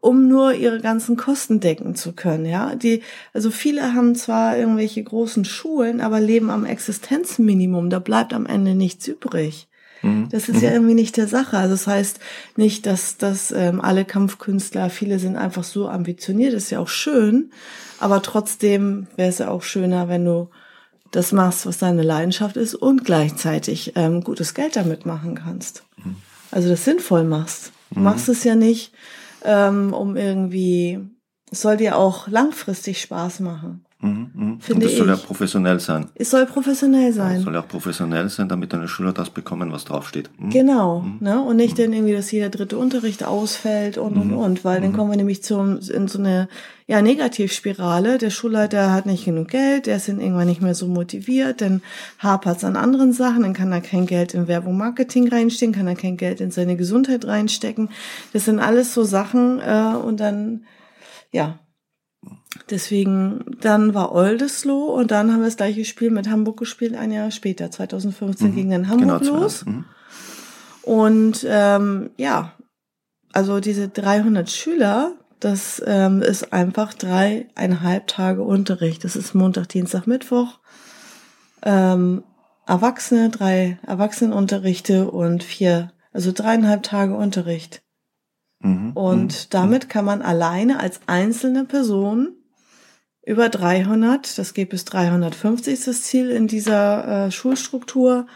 um 0.00 0.28
nur 0.28 0.54
ihre 0.54 0.80
ganzen 0.80 1.16
Kosten 1.16 1.60
decken 1.60 1.94
zu 1.94 2.12
können, 2.12 2.46
ja. 2.46 2.74
Die, 2.74 3.02
also 3.32 3.50
viele 3.50 3.94
haben 3.94 4.14
zwar 4.14 4.56
irgendwelche 4.56 5.02
großen 5.02 5.44
Schulen, 5.44 6.00
aber 6.00 6.20
leben 6.20 6.50
am 6.50 6.64
Existenzminimum. 6.64 7.90
Da 7.90 7.98
bleibt 7.98 8.32
am 8.32 8.46
Ende 8.46 8.74
nichts 8.74 9.06
übrig. 9.06 9.68
Das 10.30 10.48
ist 10.48 10.62
ja 10.62 10.70
irgendwie 10.70 10.94
nicht 10.94 11.18
der 11.18 11.26
Sache. 11.26 11.58
Also 11.58 11.74
das 11.74 11.86
heißt 11.86 12.20
nicht, 12.56 12.86
dass, 12.86 13.18
dass 13.18 13.52
ähm, 13.52 13.82
alle 13.82 14.06
Kampfkünstler, 14.06 14.88
viele 14.88 15.18
sind 15.18 15.36
einfach 15.36 15.64
so 15.64 15.88
ambitioniert, 15.88 16.54
ist 16.54 16.70
ja 16.70 16.78
auch 16.78 16.88
schön, 16.88 17.50
aber 17.98 18.22
trotzdem 18.22 19.08
wäre 19.16 19.28
es 19.28 19.38
ja 19.38 19.50
auch 19.50 19.62
schöner, 19.62 20.08
wenn 20.08 20.24
du 20.24 20.48
das 21.10 21.32
machst, 21.32 21.66
was 21.66 21.78
deine 21.78 22.02
Leidenschaft 22.02 22.56
ist 22.56 22.74
und 22.74 23.04
gleichzeitig 23.04 23.92
ähm, 23.96 24.22
gutes 24.22 24.54
Geld 24.54 24.76
damit 24.76 25.04
machen 25.04 25.34
kannst. 25.34 25.82
Also 26.50 26.68
das 26.68 26.84
sinnvoll 26.84 27.24
machst. 27.24 27.72
Du 27.90 28.00
machst 28.00 28.28
es 28.28 28.44
ja 28.44 28.54
nicht, 28.54 28.92
ähm, 29.44 29.92
um 29.92 30.16
irgendwie, 30.16 31.00
es 31.50 31.62
soll 31.62 31.76
dir 31.76 31.96
auch 31.96 32.28
langfristig 32.28 33.00
Spaß 33.00 33.40
machen. 33.40 33.84
Mhm, 34.02 34.30
mhm. 34.32 34.52
Und 34.52 34.64
Finde 34.64 34.86
das 34.86 34.96
soll 34.96 35.08
ja 35.08 35.16
professionell 35.16 35.78
sein. 35.78 36.06
Es 36.14 36.30
soll 36.30 36.46
professionell 36.46 37.10
Es 37.10 37.16
sein. 37.16 37.40
soll 37.40 37.52
ja 37.52 37.60
auch 37.60 37.68
professionell 37.68 38.28
sein, 38.30 38.48
damit 38.48 38.72
deine 38.72 38.88
Schüler 38.88 39.12
das 39.12 39.28
bekommen, 39.28 39.72
was 39.72 39.84
draufsteht. 39.84 40.30
Mhm. 40.38 40.50
Genau, 40.50 41.04
ne? 41.20 41.40
Und 41.42 41.56
nicht 41.56 41.78
dann 41.78 41.92
irgendwie, 41.92 42.14
dass 42.14 42.30
jeder 42.30 42.48
dritte 42.48 42.78
Unterricht 42.78 43.24
ausfällt 43.24 43.98
und 43.98 44.16
und 44.16 44.32
und, 44.32 44.64
weil 44.64 44.80
dann 44.80 44.92
kommen 44.94 45.10
wir 45.10 45.16
nämlich 45.16 45.42
zum, 45.42 45.80
in 45.80 46.08
so 46.08 46.18
eine 46.18 46.48
ja, 46.86 47.02
Negativspirale. 47.02 48.18
Der 48.18 48.30
Schulleiter 48.30 48.92
hat 48.92 49.06
nicht 49.06 49.24
genug 49.24 49.48
Geld, 49.48 49.86
der 49.86 49.96
ist 49.96 50.08
dann 50.08 50.20
irgendwann 50.20 50.48
nicht 50.48 50.62
mehr 50.62 50.74
so 50.74 50.86
motiviert, 50.86 51.60
dann 51.60 51.82
hapert's 52.18 52.64
an 52.64 52.76
anderen 52.76 53.12
Sachen, 53.12 53.42
dann 53.42 53.52
kann 53.52 53.70
er 53.70 53.80
kein 53.80 54.06
Geld 54.06 54.34
in 54.34 54.48
Werbung 54.48 54.76
Marketing 54.76 55.28
reinstecken, 55.28 55.74
kann 55.74 55.86
er 55.86 55.94
kein 55.94 56.16
Geld 56.16 56.40
in 56.40 56.50
seine 56.50 56.76
Gesundheit 56.76 57.26
reinstecken. 57.26 57.90
Das 58.32 58.46
sind 58.46 58.60
alles 58.60 58.94
so 58.94 59.04
Sachen 59.04 59.60
äh, 59.60 59.94
und 59.94 60.20
dann, 60.20 60.64
ja, 61.30 61.58
Deswegen, 62.68 63.44
dann 63.60 63.94
war 63.94 64.12
Oldesloe 64.12 64.92
und 64.92 65.10
dann 65.10 65.32
haben 65.32 65.40
wir 65.40 65.46
das 65.46 65.56
gleiche 65.56 65.84
Spiel 65.84 66.10
mit 66.10 66.28
Hamburg 66.28 66.58
gespielt, 66.58 66.96
ein 66.96 67.12
Jahr 67.12 67.30
später, 67.30 67.70
2015 67.70 68.54
ging 68.54 68.70
dann 68.70 68.88
Hamburg 68.88 69.22
Genau, 69.22 69.40
los. 69.40 69.64
Mhm. 69.64 69.84
Und 70.82 71.46
ähm, 71.48 72.10
ja, 72.16 72.52
also 73.32 73.60
diese 73.60 73.88
300 73.88 74.50
Schüler, 74.50 75.12
das 75.38 75.82
ähm, 75.86 76.22
ist 76.22 76.52
einfach 76.52 76.92
dreieinhalb 76.94 78.06
Tage 78.08 78.42
Unterricht. 78.42 79.04
Das 79.04 79.16
ist 79.16 79.34
Montag, 79.34 79.68
Dienstag, 79.68 80.06
Mittwoch. 80.06 80.58
Ähm, 81.62 82.24
Erwachsene, 82.66 83.30
drei 83.30 83.78
Erwachsenenunterrichte 83.86 85.10
und 85.10 85.42
vier, 85.42 85.92
also 86.12 86.32
dreieinhalb 86.32 86.82
Tage 86.82 87.14
Unterricht. 87.14 87.82
Mhm. 88.60 88.92
Und 88.92 89.54
damit 89.54 89.88
kann 89.88 90.04
man 90.04 90.22
alleine 90.22 90.78
als 90.78 91.00
einzelne 91.06 91.64
Person 91.64 92.36
über 93.24 93.48
300, 93.48 94.38
das 94.38 94.54
geht 94.54 94.70
bis 94.70 94.84
350 94.86 95.72
ist 95.72 95.86
das 95.86 96.02
Ziel 96.02 96.30
in 96.30 96.46
dieser 96.46 97.26
äh, 97.26 97.30
Schulstruktur, 97.30 98.26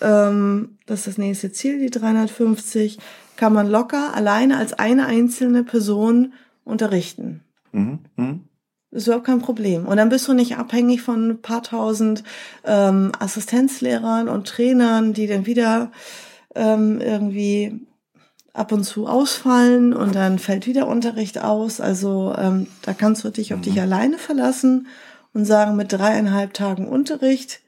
ähm, 0.00 0.78
das 0.86 1.00
ist 1.00 1.06
das 1.06 1.18
nächste 1.18 1.52
Ziel, 1.52 1.78
die 1.78 1.90
350, 1.90 2.98
kann 3.36 3.52
man 3.52 3.68
locker 3.68 4.14
alleine 4.14 4.58
als 4.58 4.72
eine 4.74 5.06
einzelne 5.06 5.64
Person 5.64 6.34
unterrichten. 6.64 7.42
Mhm. 7.72 8.00
Mhm. 8.16 8.44
Das 8.90 9.02
ist 9.02 9.06
überhaupt 9.08 9.26
kein 9.26 9.40
Problem. 9.40 9.86
Und 9.86 9.96
dann 9.96 10.08
bist 10.08 10.28
du 10.28 10.34
nicht 10.34 10.56
abhängig 10.56 11.02
von 11.02 11.30
ein 11.30 11.42
paar 11.42 11.64
tausend 11.64 12.22
ähm, 12.64 13.10
Assistenzlehrern 13.18 14.28
und 14.28 14.46
Trainern, 14.46 15.14
die 15.14 15.26
dann 15.26 15.46
wieder 15.46 15.90
ähm, 16.54 17.00
irgendwie 17.00 17.80
ab 18.54 18.70
und 18.70 18.84
zu 18.84 19.06
ausfallen 19.06 19.92
und 19.92 20.14
dann 20.14 20.38
fällt 20.38 20.66
wieder 20.66 20.86
Unterricht 20.86 21.42
aus. 21.42 21.80
Also 21.80 22.34
ähm, 22.38 22.68
da 22.82 22.94
kannst 22.94 23.24
du 23.24 23.30
dich 23.30 23.52
auf 23.52 23.60
dich 23.60 23.74
mhm. 23.74 23.82
alleine 23.82 24.18
verlassen 24.18 24.86
und 25.34 25.44
sagen, 25.44 25.76
mit 25.76 25.92
dreieinhalb 25.92 26.54
Tagen 26.54 26.88
Unterricht 26.88 27.60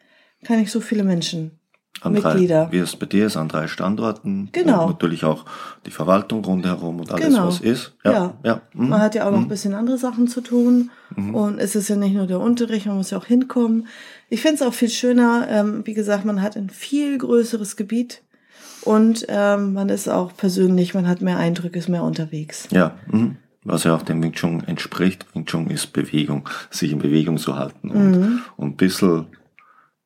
kann 0.44 0.60
ich 0.60 0.70
so 0.70 0.80
viele 0.80 1.02
Menschen 1.02 1.58
an 2.02 2.12
Mitglieder. 2.12 2.66
Drei, 2.66 2.72
wie 2.72 2.78
es 2.78 2.94
bei 2.94 3.06
dir 3.06 3.26
ist, 3.26 3.36
an 3.36 3.48
drei 3.48 3.66
Standorten. 3.66 4.50
Genau. 4.52 4.82
Und 4.82 4.92
natürlich 4.92 5.24
auch 5.24 5.44
die 5.86 5.90
Verwaltung 5.90 6.44
rundherum 6.44 7.00
und 7.00 7.10
alles, 7.10 7.26
genau. 7.26 7.48
was 7.48 7.60
ist. 7.60 7.94
Ja. 8.04 8.12
ja. 8.12 8.34
ja. 8.44 8.60
Mhm. 8.74 8.88
Man 8.90 9.00
hat 9.00 9.16
ja 9.16 9.26
auch 9.26 9.32
noch 9.32 9.38
mhm. 9.38 9.46
ein 9.46 9.48
bisschen 9.48 9.74
andere 9.74 9.98
Sachen 9.98 10.28
zu 10.28 10.40
tun. 10.40 10.90
Mhm. 11.16 11.34
Und 11.34 11.58
es 11.58 11.74
ist 11.74 11.88
ja 11.88 11.96
nicht 11.96 12.14
nur 12.14 12.26
der 12.26 12.38
Unterricht, 12.38 12.86
man 12.86 12.96
muss 12.96 13.10
ja 13.10 13.18
auch 13.18 13.26
hinkommen. 13.26 13.88
Ich 14.28 14.40
finde 14.40 14.56
es 14.56 14.62
auch 14.62 14.74
viel 14.74 14.90
schöner, 14.90 15.48
ähm, 15.50 15.82
wie 15.84 15.94
gesagt, 15.94 16.24
man 16.24 16.42
hat 16.42 16.56
ein 16.56 16.70
viel 16.70 17.18
größeres 17.18 17.76
Gebiet 17.76 18.22
und 18.86 19.26
ähm, 19.28 19.72
man 19.72 19.88
ist 19.88 20.08
auch 20.08 20.34
persönlich, 20.36 20.94
man 20.94 21.08
hat 21.08 21.20
mehr 21.20 21.38
Eindrücke, 21.38 21.78
ist 21.78 21.88
mehr 21.88 22.04
unterwegs. 22.04 22.68
Ja. 22.70 22.96
Mhm. 23.08 23.36
Was 23.64 23.82
ja 23.82 23.96
auch 23.96 24.02
dem 24.02 24.22
Wing 24.22 24.32
Chun 24.32 24.62
entspricht. 24.64 25.26
Wing 25.34 25.44
Chun 25.44 25.68
ist 25.70 25.92
Bewegung, 25.92 26.48
sich 26.70 26.92
in 26.92 27.00
Bewegung 27.00 27.36
zu 27.36 27.56
halten. 27.56 27.90
Und, 27.90 28.10
mhm. 28.12 28.40
und 28.56 28.68
ein 28.68 28.76
bisschen 28.76 29.26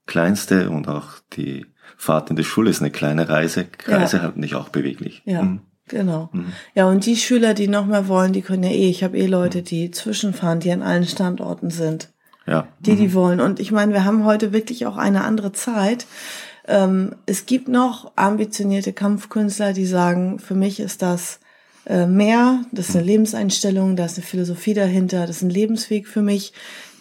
kleinste 0.07 0.71
und 0.71 0.89
auch 0.89 1.09
die 1.35 1.67
Fahrt 1.99 2.31
in 2.31 2.37
die 2.37 2.45
Schule 2.45 2.71
ist 2.71 2.81
eine 2.81 2.91
kleine 2.91 3.29
Reise. 3.29 3.67
Reise 3.85 4.17
ja. 4.17 4.23
halt 4.23 4.39
nicht 4.39 4.55
auch 4.55 4.71
beweglich. 4.71 5.21
Ja. 5.27 5.43
Mhm. 5.43 5.61
Genau. 5.89 6.31
Mhm. 6.33 6.53
Ja, 6.75 6.89
und 6.89 7.05
die 7.05 7.17
Schüler, 7.17 7.53
die 7.53 7.69
noch 7.69 7.85
mehr 7.85 8.09
wollen, 8.09 8.33
die 8.33 8.43
können 8.43 8.63
ja 8.63 8.71
eh, 8.71 8.89
ich 8.89 9.05
habe 9.05 9.19
eh 9.19 9.27
Leute, 9.27 9.63
die 9.63 9.91
zwischenfahren, 9.91 10.61
die 10.61 10.73
an 10.73 10.83
allen 10.83 11.05
Standorten 11.05 11.71
sind. 11.71 12.09
Ja. 12.47 12.69
Die, 12.79 12.97
die 12.97 13.09
mhm. 13.09 13.15
wollen. 13.15 13.41
Und 13.41 13.61
ich 13.61 13.73
meine, 13.73 13.93
wir 13.93 14.05
haben 14.05 14.25
heute 14.25 14.55
wirklich 14.55 14.87
auch 14.87 14.97
eine 14.97 15.25
andere 15.25 15.53
Zeit. 15.53 16.07
Ähm, 16.71 17.17
es 17.27 17.47
gibt 17.47 17.67
noch 17.67 18.13
ambitionierte 18.15 18.93
Kampfkünstler, 18.93 19.73
die 19.73 19.87
sagen, 19.87 20.39
für 20.39 20.55
mich 20.55 20.79
ist 20.79 21.03
das 21.03 21.41
äh, 21.85 22.07
mehr, 22.07 22.65
das 22.71 22.91
ist 22.91 22.97
eine 22.97 23.05
Lebenseinstellung, 23.05 23.97
da 23.97 24.05
ist 24.05 24.17
eine 24.17 24.27
Philosophie 24.27 24.75
dahinter, 24.75 25.27
das 25.27 25.39
ist 25.39 25.43
ein 25.43 25.51
Lebensweg 25.51 26.07
für 26.07 26.23
mich, 26.23 26.53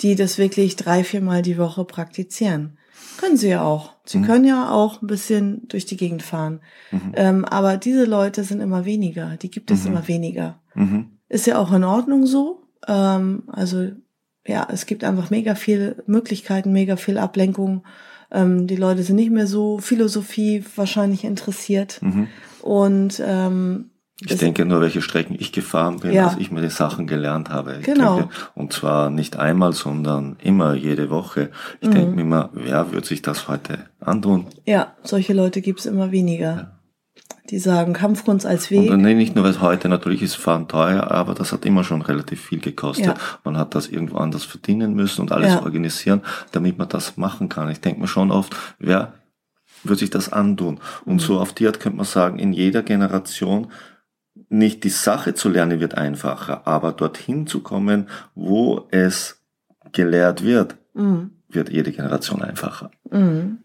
die 0.01 0.15
das 0.15 0.39
wirklich 0.39 0.75
drei, 0.75 1.03
viermal 1.03 1.43
die 1.43 1.59
Woche 1.59 1.85
praktizieren. 1.85 2.77
Können 3.19 3.37
sie 3.37 3.49
ja 3.49 3.63
auch. 3.63 3.93
Sie 4.05 4.17
mhm. 4.17 4.25
können 4.25 4.45
ja 4.45 4.71
auch 4.71 5.03
ein 5.03 5.07
bisschen 5.07 5.67
durch 5.67 5.85
die 5.85 5.97
Gegend 5.97 6.23
fahren. 6.23 6.61
Mhm. 6.89 7.11
Ähm, 7.15 7.45
aber 7.45 7.77
diese 7.77 8.05
Leute 8.05 8.43
sind 8.43 8.61
immer 8.61 8.85
weniger. 8.85 9.37
Die 9.37 9.51
gibt 9.51 9.69
es 9.69 9.83
mhm. 9.83 9.91
immer 9.91 10.07
weniger. 10.07 10.59
Mhm. 10.73 11.11
Ist 11.27 11.45
ja 11.45 11.59
auch 11.59 11.71
in 11.71 11.83
Ordnung 11.83 12.25
so. 12.25 12.63
Ähm, 12.87 13.43
also 13.47 13.89
ja, 14.47 14.67
es 14.71 14.87
gibt 14.87 15.03
einfach 15.03 15.29
mega 15.29 15.53
viele 15.53 16.01
Möglichkeiten, 16.07 16.71
mega 16.71 16.95
viel 16.95 17.19
Ablenkung. 17.19 17.83
Ähm, 18.31 18.67
die 18.67 18.75
Leute 18.75 19.03
sind 19.03 19.15
nicht 19.15 19.31
mehr 19.31 19.47
so 19.47 19.79
Philosophie 19.79 20.63
wahrscheinlich 20.75 21.23
interessiert. 21.23 21.99
Mhm. 22.01 22.27
Und 22.61 23.21
ähm, 23.25 23.91
ich 24.21 24.35
denke 24.35 24.65
nur, 24.65 24.81
welche 24.81 25.01
Strecken 25.01 25.35
ich 25.39 25.53
gefahren 25.53 26.01
bin, 26.01 26.11
ja. 26.11 26.27
als 26.27 26.37
ich 26.37 26.51
mir 26.51 26.61
die 26.61 26.69
Sachen 26.69 27.07
gelernt 27.07 27.49
habe. 27.49 27.77
Ich 27.79 27.85
genau. 27.85 28.17
Denke, 28.17 28.33
und 28.53 28.73
zwar 28.73 29.09
nicht 29.09 29.37
einmal, 29.37 29.71
sondern 29.71 30.35
immer, 30.43 30.73
jede 30.73 31.09
Woche. 31.09 31.51
Ich 31.79 31.87
mhm. 31.87 31.93
denke 31.93 32.15
mir 32.15 32.21
immer, 32.21 32.49
wer 32.51 32.91
wird 32.91 33.05
sich 33.05 33.21
das 33.21 33.47
heute 33.47 33.85
antun? 34.01 34.47
Ja, 34.65 34.93
solche 35.03 35.33
Leute 35.33 35.61
gibt's 35.61 35.85
immer 35.85 36.11
weniger. 36.11 36.55
Ja. 36.55 36.78
Die 37.49 37.59
sagen, 37.59 37.93
Kampfkunst 37.93 38.45
als 38.45 38.69
Weg. 38.69 38.91
Und 38.91 39.01
nee, 39.01 39.15
nicht 39.15 39.35
nur, 39.35 39.43
weil 39.43 39.59
heute 39.59 39.89
natürlich 39.89 40.21
ist 40.21 40.35
Fahren 40.35 40.67
teuer, 40.67 41.09
aber 41.09 41.33
das 41.33 41.51
hat 41.51 41.65
immer 41.65 41.83
schon 41.83 42.03
relativ 42.03 42.41
viel 42.41 42.59
gekostet. 42.59 43.07
Ja. 43.07 43.15
Man 43.43 43.57
hat 43.57 43.73
das 43.73 43.87
irgendwo 43.87 44.17
anders 44.17 44.43
verdienen 44.43 44.93
müssen 44.93 45.21
und 45.21 45.31
alles 45.31 45.55
organisieren, 45.55 46.21
damit 46.51 46.77
man 46.77 46.89
das 46.89 47.17
machen 47.17 47.49
kann. 47.49 47.71
Ich 47.71 47.81
denke 47.81 48.01
mir 48.01 48.07
schon 48.07 48.31
oft, 48.31 48.55
wer 48.77 49.13
wird 49.83 49.99
sich 49.99 50.11
das 50.11 50.31
antun? 50.31 50.79
Und 51.05 51.15
mhm. 51.15 51.19
so 51.19 51.39
auf 51.39 51.53
die 51.53 51.65
Art 51.65 51.79
könnte 51.79 51.97
man 51.97 52.05
sagen, 52.05 52.37
in 52.37 52.53
jeder 52.53 52.83
Generation 52.83 53.71
nicht 54.49 54.83
die 54.83 54.89
Sache 54.89 55.33
zu 55.33 55.49
lernen 55.49 55.79
wird 55.79 55.95
einfacher, 55.95 56.67
aber 56.67 56.91
dorthin 56.91 57.47
zu 57.47 57.61
kommen, 57.61 58.07
wo 58.35 58.87
es 58.91 59.41
gelehrt 59.91 60.43
wird, 60.43 60.75
mhm. 60.93 61.31
wird 61.47 61.69
jede 61.69 61.91
Generation 61.91 62.41
einfacher. 62.41 62.91
Mhm. 63.09 63.59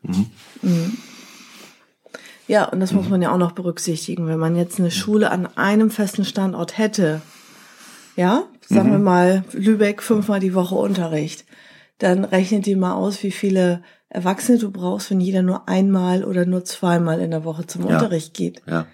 Ja, 2.46 2.64
und 2.66 2.80
das 2.80 2.92
muss 2.92 3.08
man 3.08 3.22
ja 3.22 3.32
auch 3.32 3.38
noch 3.38 3.52
berücksichtigen, 3.52 4.26
wenn 4.26 4.38
man 4.38 4.56
jetzt 4.56 4.78
eine 4.78 4.90
Schule 4.90 5.30
an 5.30 5.48
einem 5.56 5.90
festen 5.90 6.24
Standort 6.24 6.76
hätte, 6.76 7.22
ja, 8.16 8.44
sagen 8.68 8.90
wir 8.92 8.98
mhm. 8.98 9.04
mal 9.04 9.44
Lübeck 9.52 10.02
fünfmal 10.02 10.40
die 10.40 10.54
Woche 10.54 10.74
Unterricht, 10.74 11.44
dann 11.98 12.24
rechnet 12.24 12.66
die 12.66 12.76
mal 12.76 12.94
aus, 12.94 13.22
wie 13.22 13.30
viele 13.30 13.82
Erwachsene 14.08 14.58
du 14.58 14.70
brauchst, 14.70 15.10
wenn 15.10 15.20
jeder 15.20 15.42
nur 15.42 15.68
einmal 15.68 16.24
oder 16.24 16.46
nur 16.46 16.64
zweimal 16.64 17.20
in 17.20 17.30
der 17.30 17.44
Woche 17.44 17.66
zum 17.66 17.88
ja. 17.88 17.94
Unterricht 17.94 18.34
geht. 18.34 18.62
Ja. 18.66 18.86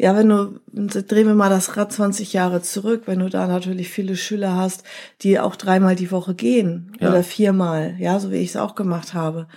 Ja, 0.00 0.16
wenn 0.16 0.28
du, 0.28 0.60
drehen 0.72 1.26
wir 1.26 1.34
mal 1.34 1.50
das 1.50 1.76
Rad 1.76 1.92
20 1.92 2.32
Jahre 2.32 2.62
zurück, 2.62 3.02
wenn 3.06 3.18
du 3.18 3.28
da 3.28 3.48
natürlich 3.48 3.88
viele 3.88 4.14
Schüler 4.14 4.54
hast, 4.54 4.84
die 5.22 5.40
auch 5.40 5.56
dreimal 5.56 5.96
die 5.96 6.12
Woche 6.12 6.36
gehen 6.36 6.92
ja. 7.00 7.08
oder 7.08 7.24
viermal, 7.24 7.96
ja, 7.98 8.20
so 8.20 8.30
wie 8.30 8.36
ich 8.36 8.50
es 8.50 8.56
auch 8.56 8.76
gemacht 8.76 9.14
habe. 9.14 9.48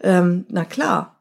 Ähm, 0.00 0.46
na 0.48 0.64
klar, 0.64 1.19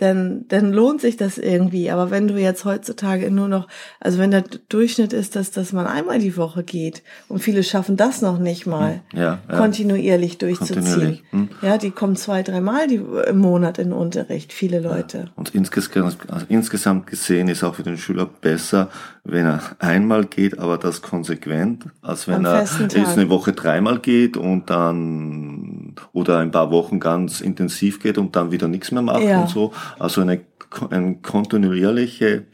dann, 0.00 0.46
dann 0.48 0.72
lohnt 0.72 1.02
sich 1.02 1.18
das 1.18 1.36
irgendwie. 1.36 1.90
Aber 1.90 2.10
wenn 2.10 2.26
du 2.26 2.38
jetzt 2.38 2.64
heutzutage 2.64 3.30
nur 3.30 3.48
noch, 3.48 3.68
also 4.00 4.18
wenn 4.18 4.30
der 4.30 4.44
Durchschnitt 4.70 5.12
ist, 5.12 5.36
dass, 5.36 5.50
dass 5.50 5.72
man 5.72 5.86
einmal 5.86 6.18
die 6.18 6.36
Woche 6.38 6.62
geht 6.62 7.02
und 7.28 7.40
viele 7.40 7.62
schaffen 7.62 7.96
das 7.98 8.22
noch 8.22 8.38
nicht 8.38 8.66
mal, 8.66 9.02
hm, 9.10 9.18
ja, 9.18 9.38
ja. 9.48 9.56
kontinuierlich 9.56 10.38
durchzuziehen. 10.38 10.84
Kontinuierlich. 10.84 11.22
Hm. 11.30 11.48
Ja, 11.60 11.76
die 11.76 11.90
kommen 11.90 12.16
zwei, 12.16 12.42
dreimal 12.42 12.90
im 12.90 13.38
Monat 13.38 13.78
in 13.78 13.90
den 13.90 13.92
Unterricht, 13.92 14.54
viele 14.54 14.80
Leute. 14.80 15.18
Ja. 15.18 15.24
Und 15.36 15.54
insgesamt, 15.54 16.16
also 16.30 16.46
insgesamt 16.48 17.06
gesehen 17.06 17.48
ist 17.48 17.62
auch 17.62 17.74
für 17.74 17.82
den 17.82 17.98
Schüler 17.98 18.24
besser, 18.26 18.88
wenn 19.24 19.44
er 19.44 19.60
einmal 19.80 20.24
geht, 20.24 20.58
aber 20.58 20.78
das 20.78 21.02
konsequent, 21.02 21.84
als 22.00 22.26
wenn 22.26 22.46
er 22.46 22.60
jetzt 22.60 23.18
eine 23.18 23.28
Woche 23.28 23.52
dreimal 23.52 23.98
geht 23.98 24.38
und 24.38 24.70
dann 24.70 25.79
oder 26.12 26.38
ein 26.38 26.50
paar 26.50 26.70
Wochen 26.70 27.00
ganz 27.00 27.40
intensiv 27.40 28.00
geht 28.00 28.18
und 28.18 28.36
dann 28.36 28.50
wieder 28.50 28.68
nichts 28.68 28.90
mehr 28.90 29.02
macht 29.02 29.22
ja. 29.22 29.42
und 29.42 29.48
so. 29.48 29.72
Also 29.98 30.20
eine, 30.20 30.40
eine 30.90 31.16
kontinuierliche 31.16 32.46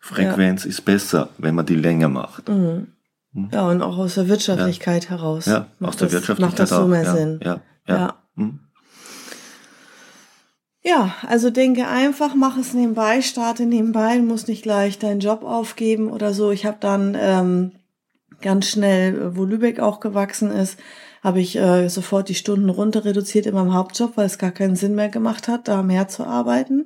Frequenz 0.00 0.64
ja. 0.64 0.70
ist 0.70 0.84
besser, 0.84 1.30
wenn 1.38 1.54
man 1.54 1.66
die 1.66 1.76
länger 1.76 2.08
macht. 2.08 2.48
Mhm. 2.48 2.88
mhm. 3.32 3.48
Ja, 3.52 3.68
und 3.68 3.82
auch 3.82 3.98
aus 3.98 4.14
der 4.14 4.28
Wirtschaftlichkeit 4.28 5.04
ja. 5.04 5.10
heraus. 5.10 5.46
Ja, 5.46 5.68
aus 5.80 5.96
der 5.96 6.08
das, 6.08 6.14
Wirtschaftlichkeit 6.14 6.40
macht 6.40 6.58
das 6.58 6.70
so 6.70 6.86
mehr. 6.86 7.14
Sinn. 7.14 7.40
Ja, 7.42 7.60
ja. 7.88 7.96
ja. 7.96 8.14
Mhm. 8.34 8.60
Ja, 10.86 11.14
also 11.26 11.48
denke 11.48 11.88
einfach, 11.88 12.34
mach 12.34 12.58
es 12.58 12.74
nebenbei, 12.74 13.22
starte 13.22 13.64
nebenbei, 13.64 14.18
muss 14.18 14.48
nicht 14.48 14.62
gleich 14.62 14.98
deinen 14.98 15.20
Job 15.20 15.42
aufgeben 15.42 16.10
oder 16.10 16.34
so. 16.34 16.50
Ich 16.50 16.66
habe 16.66 16.76
dann 16.78 17.16
ähm, 17.18 17.72
ganz 18.42 18.68
schnell, 18.68 19.34
wo 19.34 19.44
Lübeck 19.44 19.80
auch 19.80 19.98
gewachsen 19.98 20.50
ist, 20.50 20.78
habe 21.24 21.40
ich 21.40 21.56
äh, 21.56 21.88
sofort 21.88 22.28
die 22.28 22.34
Stunden 22.34 22.68
runter 22.68 23.06
reduziert 23.06 23.46
in 23.46 23.54
meinem 23.54 23.72
Hauptjob, 23.72 24.18
weil 24.18 24.26
es 24.26 24.38
gar 24.38 24.50
keinen 24.50 24.76
Sinn 24.76 24.94
mehr 24.94 25.08
gemacht 25.08 25.48
hat, 25.48 25.68
da 25.68 25.82
mehr 25.82 26.06
zu 26.06 26.24
arbeiten. 26.24 26.84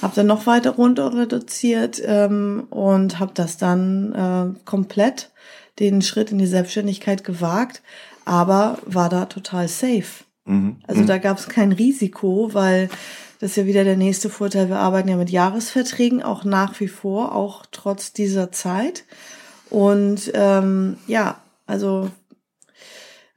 Habe 0.00 0.14
dann 0.16 0.26
noch 0.26 0.46
weiter 0.46 0.70
runter 0.70 1.14
reduziert 1.14 2.02
ähm, 2.04 2.66
und 2.70 3.20
habe 3.20 3.32
das 3.34 3.58
dann 3.58 4.12
äh, 4.14 4.58
komplett 4.64 5.30
den 5.78 6.00
Schritt 6.00 6.32
in 6.32 6.38
die 6.38 6.46
Selbstständigkeit 6.46 7.24
gewagt, 7.24 7.82
aber 8.24 8.78
war 8.86 9.10
da 9.10 9.26
total 9.26 9.68
safe. 9.68 10.24
Mhm. 10.46 10.76
Also 10.86 11.02
mhm. 11.02 11.06
da 11.06 11.18
gab 11.18 11.38
es 11.38 11.48
kein 11.48 11.72
Risiko, 11.72 12.54
weil 12.54 12.88
das 13.38 13.50
ist 13.50 13.56
ja 13.56 13.66
wieder 13.66 13.84
der 13.84 13.98
nächste 13.98 14.30
Vorteil. 14.30 14.70
Wir 14.70 14.78
arbeiten 14.78 15.10
ja 15.10 15.16
mit 15.16 15.28
Jahresverträgen 15.28 16.22
auch 16.22 16.44
nach 16.44 16.80
wie 16.80 16.88
vor, 16.88 17.34
auch 17.34 17.66
trotz 17.70 18.14
dieser 18.14 18.50
Zeit. 18.50 19.04
Und 19.68 20.30
ähm, 20.32 20.96
ja, 21.06 21.36
also 21.66 22.10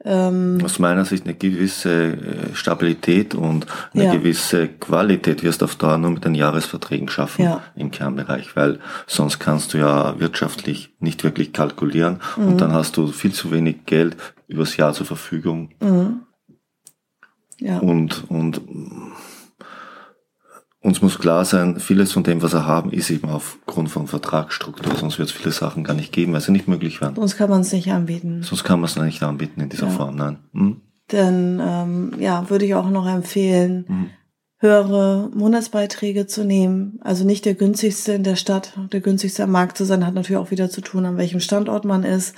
ähm, 0.05 0.59
aus 0.63 0.77
meiner 0.79 1.05
Sicht 1.05 1.25
eine 1.25 1.33
gewisse 1.33 2.13
äh, 2.13 2.55
Stabilität 2.55 3.33
und 3.33 3.65
eine 3.93 4.05
ja. 4.05 4.13
gewisse 4.13 4.67
Qualität 4.67 5.43
wirst 5.43 5.61
du 5.61 5.65
auf 5.65 5.75
Dauer 5.75 5.97
nur 5.97 6.11
mit 6.11 6.23
den 6.23 6.35
Jahresverträgen 6.35 7.09
schaffen 7.09 7.45
ja. 7.45 7.63
im 7.75 7.89
Kernbereich, 7.89 8.55
weil 8.55 8.79
sonst 9.07 9.39
kannst 9.39 9.73
du 9.73 9.79
ja 9.79 10.19
wirtschaftlich 10.19 10.93
nicht 10.99 11.23
wirklich 11.23 11.51
kalkulieren 11.51 12.19
mhm. 12.37 12.47
und 12.47 12.61
dann 12.61 12.73
hast 12.73 12.95
du 12.97 13.07
viel 13.07 13.33
zu 13.33 13.51
wenig 13.51 13.85
Geld 13.85 14.15
übers 14.47 14.77
Jahr 14.77 14.93
zur 14.93 15.07
Verfügung. 15.07 15.71
Mhm. 15.81 16.21
Ja. 17.59 17.79
Und, 17.79 18.29
und 18.29 18.61
uns 20.81 21.01
muss 21.01 21.17
klar 21.17 21.43
sein, 21.43 21.79
vieles 21.79 22.11
von 22.11 22.23
dem, 22.23 22.41
was 22.41 22.53
wir 22.53 22.65
haben, 22.65 22.91
ist 22.91 23.09
eben 23.09 23.29
aufgrund 23.29 23.89
von 23.89 24.07
Vertragsstruktur. 24.07 24.95
Sonst 24.95 25.17
wird 25.17 25.29
es 25.29 25.35
viele 25.35 25.51
Sachen 25.51 25.83
gar 25.83 25.95
nicht 25.95 26.13
geben, 26.13 26.33
weil 26.33 26.41
sie 26.41 26.51
nicht 26.51 26.67
möglich 26.67 27.01
wären. 27.01 27.15
Sonst 27.15 27.35
kann 27.35 27.49
man 27.49 27.61
es 27.61 27.73
nicht 27.73 27.91
anbieten. 27.91 28.43
Sonst 28.43 28.63
kann 28.63 28.79
man 28.79 28.89
es 28.89 28.95
nicht 28.95 29.23
anbieten 29.23 29.59
in 29.59 29.69
dieser 29.69 29.87
ja. 29.87 29.91
Form, 29.91 30.15
nein. 30.15 30.37
Hm? 30.53 30.81
Dann 31.07 31.61
ähm, 31.63 32.19
ja, 32.19 32.49
würde 32.49 32.65
ich 32.65 32.75
auch 32.75 32.89
noch 32.89 33.07
empfehlen, 33.07 33.85
hm. 33.87 34.09
höhere 34.59 35.31
Monatsbeiträge 35.33 36.27
zu 36.27 36.43
nehmen. 36.43 36.99
Also 37.01 37.25
nicht 37.25 37.45
der 37.45 37.55
günstigste 37.55 38.11
in 38.11 38.23
der 38.23 38.35
Stadt, 38.35 38.77
der 38.91 39.01
günstigste 39.01 39.43
am 39.43 39.51
Markt 39.51 39.77
zu 39.77 39.85
sein, 39.85 40.05
hat 40.05 40.13
natürlich 40.13 40.41
auch 40.41 40.51
wieder 40.51 40.69
zu 40.69 40.81
tun, 40.81 41.05
an 41.05 41.17
welchem 41.17 41.39
Standort 41.39 41.85
man 41.85 42.03
ist. 42.03 42.35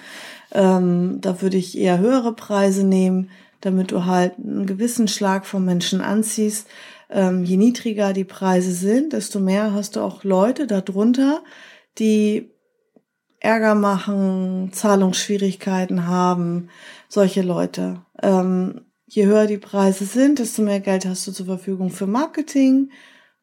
Ähm, 0.53 1.19
da 1.19 1.41
würde 1.41 1.58
ich 1.58 1.77
eher 1.77 2.00
höhere 2.00 2.34
Preise 2.34 2.86
nehmen, 2.86 3.29
damit 3.62 3.91
du 3.91 4.05
halt 4.05 4.34
einen 4.38 4.65
gewissen 4.65 5.08
Schlag 5.10 5.46
von 5.46 5.65
Menschen 5.65 6.00
anziehst. 6.00 6.67
Ähm, 7.10 7.44
je 7.44 7.58
niedriger 7.58 8.13
die 8.13 8.24
Preise 8.24 8.72
sind, 8.72 9.13
desto 9.13 9.39
mehr 9.39 9.74
hast 9.74 9.96
du 9.96 10.01
auch 10.01 10.24
Leute 10.24 10.68
darunter, 10.68 11.44
die 11.98 12.51
Ärger 13.39 13.75
machen, 13.75 14.72
Zahlungsschwierigkeiten 14.74 16.08
haben, 16.08 16.70
solche 17.08 17.42
Leute. 17.42 18.01
Ähm, 18.22 18.82
je 19.08 19.25
höher 19.25 19.48
die 19.48 19.58
Preise 19.58 20.06
sind, 20.06 20.39
desto 20.39 20.62
mehr 20.62 20.80
Geld 20.82 21.06
hast 21.06 21.25
du 21.25 21.32
zur 21.32 21.46
Verfügung 21.46 21.89
für 21.89 22.08
Marketing, 22.08 22.92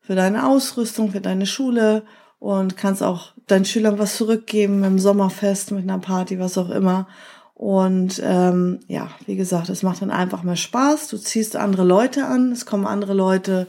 für 0.00 0.14
deine 0.14 0.46
Ausrüstung, 0.46 1.10
für 1.10 1.20
deine 1.20 1.46
Schule 1.46 2.04
und 2.38 2.76
kannst 2.76 3.02
auch 3.02 3.32
deinen 3.46 3.64
Schülern 3.64 3.98
was 3.98 4.16
zurückgeben 4.16 4.84
im 4.84 4.98
Sommerfest, 4.98 5.72
mit 5.72 5.82
einer 5.82 5.98
Party, 5.98 6.38
was 6.38 6.58
auch 6.58 6.70
immer. 6.70 7.08
Und 7.56 8.20
ähm, 8.22 8.80
ja, 8.86 9.08
wie 9.24 9.34
gesagt, 9.34 9.70
es 9.70 9.82
macht 9.82 10.02
dann 10.02 10.10
einfach 10.10 10.42
mehr 10.42 10.56
Spaß. 10.56 11.08
Du 11.08 11.16
ziehst 11.16 11.56
andere 11.56 11.84
Leute 11.84 12.26
an, 12.26 12.52
es 12.52 12.66
kommen 12.66 12.86
andere 12.86 13.14
Leute, 13.14 13.66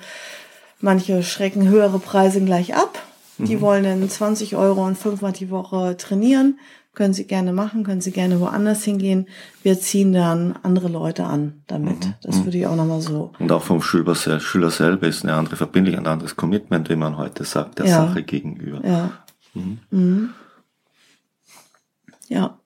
manche 0.82 1.24
schrecken 1.24 1.70
höhere 1.70 2.00
Preise 2.00 2.42
gleich 2.44 2.76
ab. 2.76 3.02
Die 3.38 3.56
mhm. 3.56 3.62
wollen 3.62 3.84
dann 3.86 4.10
20 4.10 4.58
Euro 4.58 4.86
und 4.86 4.98
fünfmal 4.98 5.32
die 5.32 5.50
Woche 5.50 5.96
trainieren. 5.96 6.60
Können 6.96 7.14
Sie 7.14 7.26
gerne 7.26 7.54
machen, 7.54 7.86
können 7.86 8.02
Sie 8.02 8.12
gerne 8.12 8.42
woanders 8.42 8.84
hingehen. 8.84 9.28
Wir 9.64 9.80
ziehen 9.80 10.12
dann 10.12 10.60
andere 10.64 10.90
Leute 10.90 11.24
an 11.24 11.62
damit. 11.68 12.08
Mhm. 12.08 12.14
Das 12.24 12.44
würde 12.44 12.58
ich 12.58 12.68
auch 12.68 12.76
nochmal 12.76 13.02
so. 13.02 13.32
Und 13.40 13.52
auch 13.54 13.64
vom 13.64 13.82
Schüler, 13.82 14.16
Schüler 14.16 14.72
selber 14.72 15.08
ist 15.08 15.24
eine 15.24 15.36
andere 15.36 15.56
Verbindlichkeit, 15.56 16.04
ein 16.04 16.12
anderes 16.12 16.36
Commitment, 16.36 16.90
wie 16.90 16.98
man 16.98 17.18
heute 17.18 17.46
sagt, 17.46 17.80
der 17.80 17.86
ja. 17.86 18.08
Sache 18.08 18.24
gegenüber. 18.24 18.86
Ja. 18.86 19.12
Mhm. 19.54 19.80
Mhm. 19.92 20.30
Ja. 22.28 22.57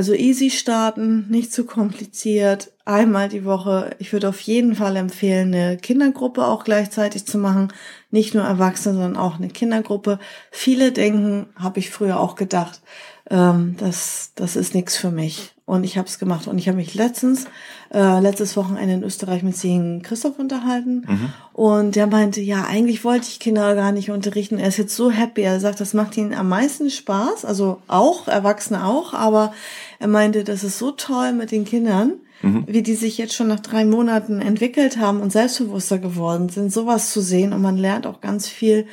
Also 0.00 0.14
easy 0.14 0.48
starten, 0.48 1.26
nicht 1.28 1.52
zu 1.52 1.66
kompliziert, 1.66 2.72
einmal 2.86 3.28
die 3.28 3.44
Woche. 3.44 3.90
Ich 3.98 4.14
würde 4.14 4.30
auf 4.30 4.40
jeden 4.40 4.74
Fall 4.74 4.96
empfehlen, 4.96 5.52
eine 5.52 5.76
Kindergruppe 5.76 6.46
auch 6.46 6.64
gleichzeitig 6.64 7.26
zu 7.26 7.36
machen. 7.36 7.70
Nicht 8.10 8.32
nur 8.32 8.44
Erwachsene, 8.44 8.94
sondern 8.94 9.18
auch 9.18 9.36
eine 9.36 9.48
Kindergruppe. 9.48 10.18
Viele 10.50 10.92
denken, 10.92 11.50
habe 11.54 11.80
ich 11.80 11.90
früher 11.90 12.18
auch 12.18 12.34
gedacht, 12.34 12.80
ähm, 13.28 13.74
das, 13.76 14.32
das 14.36 14.56
ist 14.56 14.74
nichts 14.74 14.96
für 14.96 15.10
mich. 15.10 15.54
Und 15.70 15.84
ich 15.84 15.96
habe 15.96 16.08
es 16.08 16.18
gemacht. 16.18 16.48
Und 16.48 16.58
ich 16.58 16.66
habe 16.66 16.78
mich 16.78 16.94
letztens, 16.94 17.46
äh, 17.94 18.18
letztes 18.18 18.56
Wochenende 18.56 18.94
in 18.94 19.04
Österreich 19.04 19.44
mit 19.44 19.56
Singen 19.56 20.02
Christoph 20.02 20.40
unterhalten. 20.40 21.06
Mhm. 21.06 21.32
Und 21.52 21.94
der 21.94 22.08
meinte, 22.08 22.40
ja, 22.40 22.64
eigentlich 22.64 23.04
wollte 23.04 23.28
ich 23.28 23.38
Kinder 23.38 23.76
gar 23.76 23.92
nicht 23.92 24.10
unterrichten. 24.10 24.58
Er 24.58 24.66
ist 24.66 24.78
jetzt 24.78 24.96
so 24.96 25.12
happy. 25.12 25.42
Er 25.42 25.60
sagt, 25.60 25.78
das 25.78 25.94
macht 25.94 26.16
ihm 26.16 26.32
am 26.32 26.48
meisten 26.48 26.90
Spaß. 26.90 27.44
Also 27.44 27.80
auch, 27.86 28.26
Erwachsene 28.26 28.84
auch. 28.84 29.14
Aber 29.14 29.54
er 30.00 30.08
meinte, 30.08 30.42
das 30.42 30.64
ist 30.64 30.76
so 30.76 30.90
toll 30.90 31.32
mit 31.34 31.52
den 31.52 31.64
Kindern. 31.64 32.14
Mhm. 32.42 32.64
wie 32.66 32.82
die 32.82 32.94
sich 32.94 33.18
jetzt 33.18 33.34
schon 33.34 33.48
nach 33.48 33.60
drei 33.60 33.84
Monaten 33.84 34.40
entwickelt 34.40 34.96
haben 34.96 35.20
und 35.20 35.30
selbstbewusster 35.30 35.98
geworden 35.98 36.48
sind, 36.48 36.72
sowas 36.72 37.12
zu 37.12 37.20
sehen 37.20 37.52
und 37.52 37.60
man 37.60 37.76
lernt 37.76 38.06
auch 38.06 38.22
ganz 38.22 38.48
viel, 38.48 38.86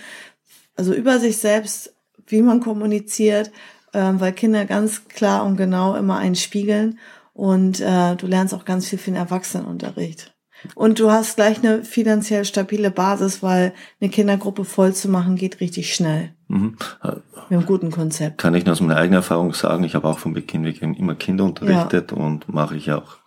also 0.75 0.93
über 0.93 1.17
sich 1.19 1.37
selbst, 1.37 1.93
wie 2.27 2.41
man 2.41 2.59
kommuniziert, 2.59 3.51
weil 3.93 4.33
Kinder 4.33 4.65
ganz 4.65 5.07
klar 5.07 5.45
und 5.45 5.57
genau 5.57 5.95
immer 5.95 6.17
einen 6.17 6.35
spiegeln 6.35 6.99
und 7.33 7.79
äh, 7.79 8.15
du 8.15 8.27
lernst 8.27 8.53
auch 8.53 8.65
ganz 8.65 8.87
viel 8.87 8.99
für 8.99 9.11
den 9.11 9.15
Erwachsenenunterricht. 9.15 10.33
Und 10.75 10.99
du 10.99 11.11
hast 11.11 11.35
gleich 11.35 11.59
eine 11.59 11.83
finanziell 11.83 12.45
stabile 12.45 12.89
Basis, 12.89 13.43
weil 13.43 13.73
eine 14.01 14.09
Kindergruppe 14.09 14.65
voll 14.65 14.93
zu 14.93 15.07
machen 15.07 15.35
geht 15.35 15.59
richtig 15.59 15.93
schnell. 15.93 16.33
Mhm. 16.47 16.77
Mit 17.03 17.51
einem 17.51 17.65
guten 17.65 17.91
Konzept. 17.91 18.39
Kann 18.39 18.55
ich 18.55 18.67
aus 18.67 18.81
meiner 18.81 18.97
eigenen 18.97 19.17
Erfahrung 19.17 19.53
sagen, 19.53 19.83
ich 19.83 19.95
habe 19.95 20.07
auch 20.07 20.19
von 20.19 20.33
Beginn 20.33 20.65
weg 20.65 20.81
immer 20.81 21.15
Kinder 21.15 21.43
unterrichtet 21.43 22.11
ja. 22.11 22.17
und 22.17 22.51
mache 22.51 22.75
ich 22.75 22.91
auch 22.91 23.17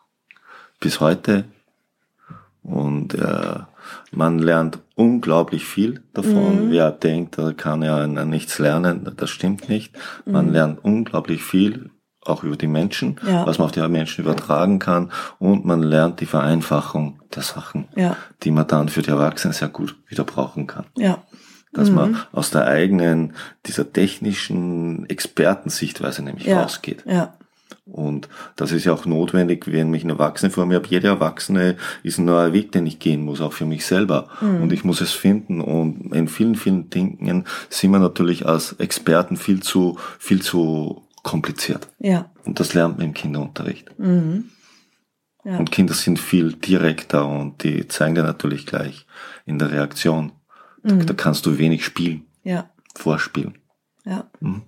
bis 0.81 1.00
heute. 1.00 1.45
Und 2.62 3.14
äh, 3.14 3.61
man 4.12 4.38
lernt 4.38 4.78
unglaublich 4.94 5.64
viel 5.64 6.02
davon. 6.12 6.66
Mhm. 6.66 6.70
Wer 6.70 6.90
denkt, 6.90 7.38
er 7.38 7.54
kann 7.54 7.82
ja 7.82 8.06
nichts 8.06 8.59
lernen, 8.59 9.11
das 9.16 9.30
stimmt 9.30 9.68
nicht. 9.68 9.97
Man 10.25 10.47
mhm. 10.47 10.52
lernt 10.52 10.85
unglaublich 10.85 11.42
viel, 11.42 11.90
auch 12.23 12.44
über 12.44 12.56
die 12.56 12.66
Menschen, 12.66 13.18
ja. 13.26 13.47
was 13.47 13.58
man 13.58 13.67
auf 13.67 13.73
die 13.73 13.86
Menschen 13.88 14.23
übertragen 14.23 14.78
kann. 14.78 15.10
Und 15.38 15.65
man 15.65 15.82
lernt 15.82 16.21
die 16.21 16.26
Vereinfachung 16.26 17.21
der 17.34 17.43
Sachen, 17.43 17.88
ja. 17.97 18.17
die 18.43 18.50
man 18.50 18.67
dann 18.67 18.88
für 18.88 19.02
die 19.02 19.10
Erwachsenen 19.10 19.54
sehr 19.54 19.69
gut 19.69 19.97
wieder 20.08 20.25
brauchen 20.25 20.67
kann. 20.67 20.86
Ja. 20.97 21.19
Dass 21.73 21.88
mhm. 21.88 21.95
man 21.95 22.17
aus 22.32 22.50
der 22.50 22.67
eigenen, 22.67 23.34
dieser 23.67 23.91
technischen 23.93 25.08
Expertensichtweise 25.08 26.23
nämlich 26.23 26.47
ja. 26.47 26.62
rausgeht. 26.62 27.04
Ja. 27.06 27.34
Und 27.91 28.29
das 28.57 28.73
ist 28.73 28.85
ja 28.85 28.93
auch 28.93 29.05
notwendig, 29.05 29.67
wenn 29.67 29.91
mich 29.91 30.05
ein 30.05 30.11
Erwachsene 30.11 30.50
vor 30.50 30.67
mir 30.67 30.76
habe. 30.76 30.89
Jeder 30.89 31.11
Erwachsene 31.11 31.76
ist 32.03 32.19
ein 32.19 32.25
neuer 32.25 32.53
Weg, 32.53 32.73
den 32.73 32.87
ich 32.87 32.99
gehen 32.99 33.23
muss, 33.23 33.41
auch 33.41 33.53
für 33.53 33.67
mich 33.67 33.85
selber. 33.85 34.29
Mhm. 34.41 34.63
Und 34.63 34.73
ich 34.73 34.85
muss 34.85 35.00
es 35.00 35.13
finden. 35.13 35.61
Und 35.61 36.15
in 36.15 36.29
vielen, 36.29 36.55
vielen 36.55 36.91
Dingen 36.91 37.45
sind 37.69 37.91
wir 37.91 37.99
natürlich 37.99 38.47
als 38.47 38.75
Experten 38.75 39.37
viel 39.37 39.63
zu, 39.63 39.99
viel 40.19 40.41
zu 40.41 41.03
kompliziert. 41.23 41.89
Ja. 41.99 42.31
Und 42.45 42.61
das 42.61 42.75
lernt 42.75 42.99
man 42.99 43.09
im 43.09 43.15
Kinderunterricht. 43.15 43.99
Mhm. 43.99 44.50
Ja. 45.45 45.59
Und 45.59 45.71
Kinder 45.71 45.95
sind 45.95 46.19
viel 46.19 46.53
direkter 46.53 47.26
und 47.26 47.65
die 47.65 47.89
zeigen 47.89 48.15
dir 48.15 48.23
natürlich 48.23 48.67
gleich 48.67 49.07
in 49.47 49.59
der 49.59 49.71
Reaktion. 49.73 50.33
Mhm. 50.83 51.00
Da, 51.00 51.05
da, 51.07 51.15
kannst 51.15 51.47
du 51.47 51.59
wenig 51.59 51.85
spielen. 51.85 52.26
Ja. 52.43 52.71
Vorspielen. 52.95 53.59
Ja. 54.05 54.31
Mhm. 54.41 54.63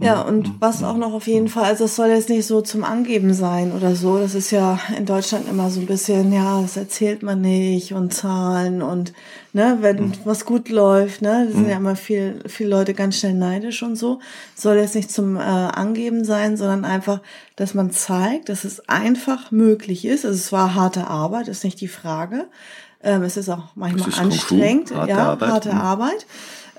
Ja, 0.00 0.20
und 0.20 0.46
mhm. 0.46 0.54
was 0.60 0.84
auch 0.84 0.96
noch 0.96 1.12
auf 1.12 1.26
jeden 1.26 1.48
Fall, 1.48 1.64
also 1.64 1.86
es 1.86 1.96
soll 1.96 2.08
jetzt 2.10 2.28
nicht 2.28 2.46
so 2.46 2.60
zum 2.60 2.84
Angeben 2.84 3.34
sein 3.34 3.72
oder 3.72 3.96
so. 3.96 4.18
Das 4.18 4.36
ist 4.36 4.52
ja 4.52 4.78
in 4.96 5.06
Deutschland 5.06 5.48
immer 5.48 5.70
so 5.70 5.80
ein 5.80 5.86
bisschen, 5.86 6.32
ja, 6.32 6.62
das 6.62 6.76
erzählt 6.76 7.24
man 7.24 7.40
nicht 7.40 7.92
und 7.92 8.14
Zahlen 8.14 8.80
und 8.80 9.12
ne, 9.52 9.78
wenn 9.80 9.96
mhm. 9.96 10.12
was 10.24 10.44
gut 10.44 10.68
läuft, 10.68 11.20
ne, 11.20 11.46
da 11.46 11.52
sind 11.52 11.64
mhm. 11.64 11.70
ja 11.70 11.76
immer 11.78 11.96
viel, 11.96 12.38
viele 12.46 12.70
Leute 12.70 12.94
ganz 12.94 13.18
schnell 13.18 13.34
neidisch 13.34 13.82
und 13.82 13.96
so. 13.96 14.20
Soll 14.54 14.76
jetzt 14.76 14.94
nicht 14.94 15.10
zum 15.10 15.34
äh, 15.34 15.40
Angeben 15.40 16.24
sein, 16.24 16.56
sondern 16.56 16.84
einfach, 16.84 17.20
dass 17.56 17.74
man 17.74 17.90
zeigt, 17.90 18.50
dass 18.50 18.62
es 18.62 18.88
einfach 18.88 19.50
möglich 19.50 20.04
ist. 20.04 20.24
Also 20.24 20.36
es 20.36 20.52
war 20.52 20.76
harte 20.76 21.08
Arbeit, 21.08 21.48
ist 21.48 21.64
nicht 21.64 21.80
die 21.80 21.88
Frage. 21.88 22.46
Ähm, 23.02 23.22
es 23.22 23.36
ist 23.36 23.48
auch 23.48 23.64
manchmal 23.74 24.08
ist 24.08 24.18
anstrengend, 24.18 24.94
harte 24.94 25.10
ja, 25.10 25.30
Arbeit. 25.30 25.50
harte 25.50 25.72
mhm. 25.72 25.80
Arbeit. 25.80 26.26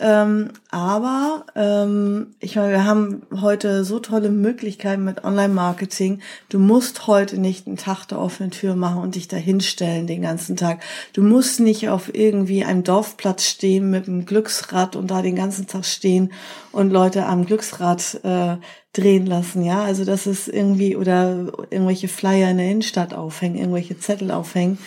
Ähm, 0.02 0.52
aber 0.72 1.46
ähm, 1.56 2.28
ich 2.40 2.56
meine, 2.56 2.72
wir 2.72 2.86
haben 2.86 3.24
heute 3.42 3.84
so 3.84 4.00
tolle 4.00 4.30
Möglichkeiten 4.30 5.04
mit 5.04 5.26
Online-Marketing. 5.26 6.22
Du 6.48 6.58
musst 6.58 7.06
heute 7.08 7.38
nicht 7.38 7.68
einen 7.68 7.76
Tag 7.76 8.06
der 8.06 8.20
offenen 8.20 8.52
Tür 8.52 8.76
machen 8.76 9.02
und 9.02 9.16
dich 9.16 9.28
da 9.28 9.36
hinstellen 9.36 10.08
den 10.08 10.22
ganzen 10.22 10.56
Tag. 10.56 10.80
Du 11.12 11.22
musst 11.22 11.60
nicht 11.60 11.90
auf 11.90 12.16
irgendwie 12.16 12.64
einem 12.64 12.86
Dorfplatz 12.86 13.44
stehen 13.44 13.90
mit 13.90 14.08
einem 14.08 14.26
Glücksrad 14.26 14.96
und 14.96 15.12
da 15.12 15.22
den 15.22 15.36
ganzen 15.36 15.68
Tag 15.68 15.86
stehen 15.86 16.32
und 16.72 16.92
Leute 16.92 17.26
am 17.26 17.46
Glücksrad 17.46 18.22
äh, 18.24 18.56
drehen 18.94 19.28
lassen, 19.28 19.64
ja. 19.64 19.84
Also 19.84 20.04
das 20.04 20.26
ist 20.26 20.48
irgendwie, 20.48 20.96
oder 20.96 21.52
irgendwelche 21.70 22.08
Flyer 22.08 22.50
in 22.50 22.58
der 22.58 22.72
Innenstadt 22.72 23.14
aufhängen, 23.14 23.58
irgendwelche 23.58 24.00
Zettel 24.00 24.32
aufhängen. 24.32 24.80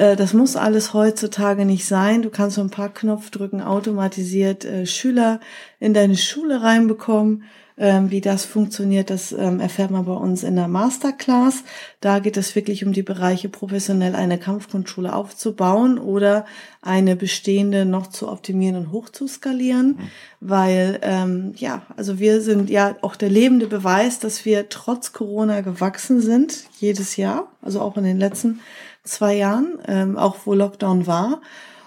Äh, 0.00 0.16
das 0.16 0.32
muss 0.32 0.56
alles 0.56 0.94
heutzutage 0.94 1.64
nicht 1.64 1.84
sein. 1.84 2.22
Du 2.22 2.30
kannst 2.30 2.56
so 2.56 2.62
ein 2.62 2.70
paar 2.70 2.88
Knopfdrücken 2.88 3.60
automatisiert 3.60 4.64
äh, 4.64 4.86
Schüler 4.86 5.40
in 5.78 5.92
deine 5.92 6.16
Schule 6.16 6.62
reinbekommen. 6.62 7.44
Ähm, 7.76 8.10
wie 8.10 8.20
das 8.20 8.44
funktioniert, 8.44 9.08
das 9.08 9.32
ähm, 9.32 9.58
erfährt 9.58 9.90
man 9.90 10.04
bei 10.04 10.12
uns 10.12 10.42
in 10.42 10.54
der 10.54 10.68
Masterclass. 10.68 11.64
Da 12.00 12.18
geht 12.18 12.36
es 12.36 12.54
wirklich 12.54 12.84
um 12.84 12.92
die 12.92 13.02
Bereiche, 13.02 13.48
professionell 13.48 14.14
eine 14.14 14.36
Kampfgrundschule 14.36 15.14
aufzubauen 15.14 15.98
oder 15.98 16.44
eine 16.82 17.16
bestehende 17.16 17.86
noch 17.86 18.08
zu 18.08 18.28
optimieren 18.28 18.76
und 18.76 18.92
hochzuskalieren. 18.92 19.86
Mhm. 19.86 20.10
Weil, 20.40 20.98
ähm, 21.00 21.54
ja, 21.56 21.82
also 21.96 22.18
wir 22.18 22.42
sind 22.42 22.68
ja 22.68 22.96
auch 23.00 23.16
der 23.16 23.30
lebende 23.30 23.66
Beweis, 23.66 24.18
dass 24.18 24.44
wir 24.44 24.68
trotz 24.68 25.14
Corona 25.14 25.62
gewachsen 25.62 26.20
sind, 26.20 26.64
jedes 26.80 27.16
Jahr, 27.16 27.48
also 27.62 27.80
auch 27.80 27.96
in 27.96 28.04
den 28.04 28.18
letzten 28.18 28.60
zwei 29.10 29.34
Jahren, 29.36 29.78
ähm, 29.86 30.16
auch 30.16 30.36
wo 30.44 30.54
Lockdown 30.54 31.06
war. 31.06 31.40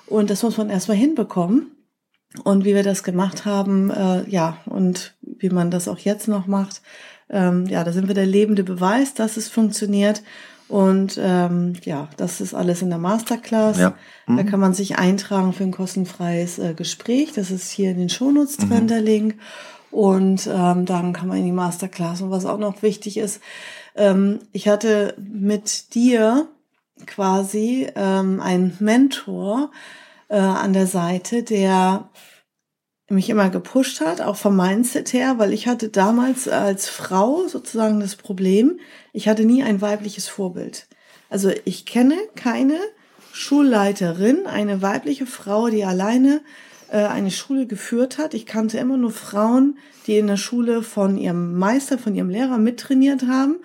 Und 0.06 0.30
das 0.30 0.44
muss 0.44 0.58
man 0.58 0.70
erstmal 0.70 0.98
hinbekommen. 0.98 1.72
Und 2.44 2.66
wie 2.66 2.74
wir 2.74 2.84
das 2.84 3.04
gemacht 3.04 3.46
haben, 3.46 3.92
äh, 3.92 4.28
ja, 4.30 4.58
und 4.66 5.14
wie 5.22 5.50
man 5.50 5.70
das 5.70 5.88
auch 5.88 6.00
jetzt 6.00 6.28
noch 6.28 6.48
macht, 6.48 6.82
ähm, 7.30 7.68
ja, 7.68 7.84
da 7.84 7.92
sind 7.92 8.08
wir 8.08 8.16
der 8.16 8.26
lebende 8.26 8.64
Beweis, 8.64 9.14
dass 9.14 9.38
es 9.38 9.50
funktioniert. 9.50 10.24
Und 10.68 11.20
ähm, 11.22 11.74
ja, 11.84 12.10
das 12.18 12.42
ist 12.42 12.54
alles 12.54 12.82
in 12.82 12.90
der 12.90 12.98
Masterclass. 12.98 13.78
Ja. 13.80 13.94
Mhm. 14.26 14.38
Da 14.38 14.44
kann 14.44 14.60
man 14.60 14.74
sich 14.74 14.98
eintragen 14.98 15.54
für 15.54 15.64
ein 15.64 15.72
kostenfreies 15.72 16.58
äh, 16.58 16.74
Gespräch. 16.74 17.34
Das 17.34 17.52
ist 17.52 17.70
hier 17.70 17.92
in 17.92 17.98
den 17.98 18.10
Shownotes 18.10 18.58
drin, 18.58 18.84
mhm. 18.84 18.88
der 18.88 19.02
Link. 19.02 19.36
Und 19.92 20.50
ähm, 20.52 20.86
dann 20.86 21.14
kann 21.14 21.28
man 21.28 21.38
in 21.38 21.46
die 21.46 21.52
Masterclass. 21.52 22.22
Und 22.22 22.32
was 22.32 22.46
auch 22.46 22.58
noch 22.58 22.82
wichtig 22.82 23.18
ist, 23.18 23.42
ähm, 23.96 24.40
ich 24.52 24.68
hatte 24.68 25.14
mit 25.18 25.94
dir 25.94 26.48
quasi 27.06 27.88
ähm, 27.96 28.40
einen 28.40 28.76
Mentor 28.80 29.72
äh, 30.30 30.38
an 30.38 30.74
der 30.74 30.88
Seite, 30.88 31.44
der 31.44 32.10
mich 33.10 33.30
immer 33.30 33.50
gepusht 33.50 34.02
hat, 34.02 34.22
auch 34.22 34.36
vom 34.36 34.56
Mindset 34.56 35.14
her, 35.14 35.36
weil 35.38 35.54
ich 35.54 35.68
hatte 35.68 35.90
damals 35.90 36.48
als 36.48 36.90
Frau 36.90 37.48
sozusagen 37.48 38.00
das 38.00 38.16
Problem, 38.16 38.80
ich 39.12 39.28
hatte 39.28 39.46
nie 39.46 39.64
ein 39.64 39.82
weibliches 39.82 40.28
Vorbild. 40.28 40.88
Also 41.30 41.52
ich 41.66 41.86
kenne 41.86 42.16
keine 42.36 42.80
Schulleiterin, 43.32 44.46
eine 44.46 44.82
weibliche 44.82 45.26
Frau, 45.26 45.70
die 45.70 45.84
alleine 45.84 46.42
äh, 46.90 46.98
eine 46.98 47.32
Schule 47.32 47.68
geführt 47.68 48.18
hat. 48.18 48.34
Ich 48.34 48.46
kannte 48.46 48.78
immer 48.78 48.98
nur 48.98 49.12
Frauen, 49.12 49.78
die 50.08 50.18
in 50.18 50.28
der 50.28 50.38
Schule 50.38 50.84
von 50.84 51.18
ihrem 51.18 51.58
Meister, 51.58 51.98
von 51.98 52.16
ihrem 52.16 52.30
Lehrer 52.30 52.58
mittrainiert 52.58 53.24
haben 53.28 53.58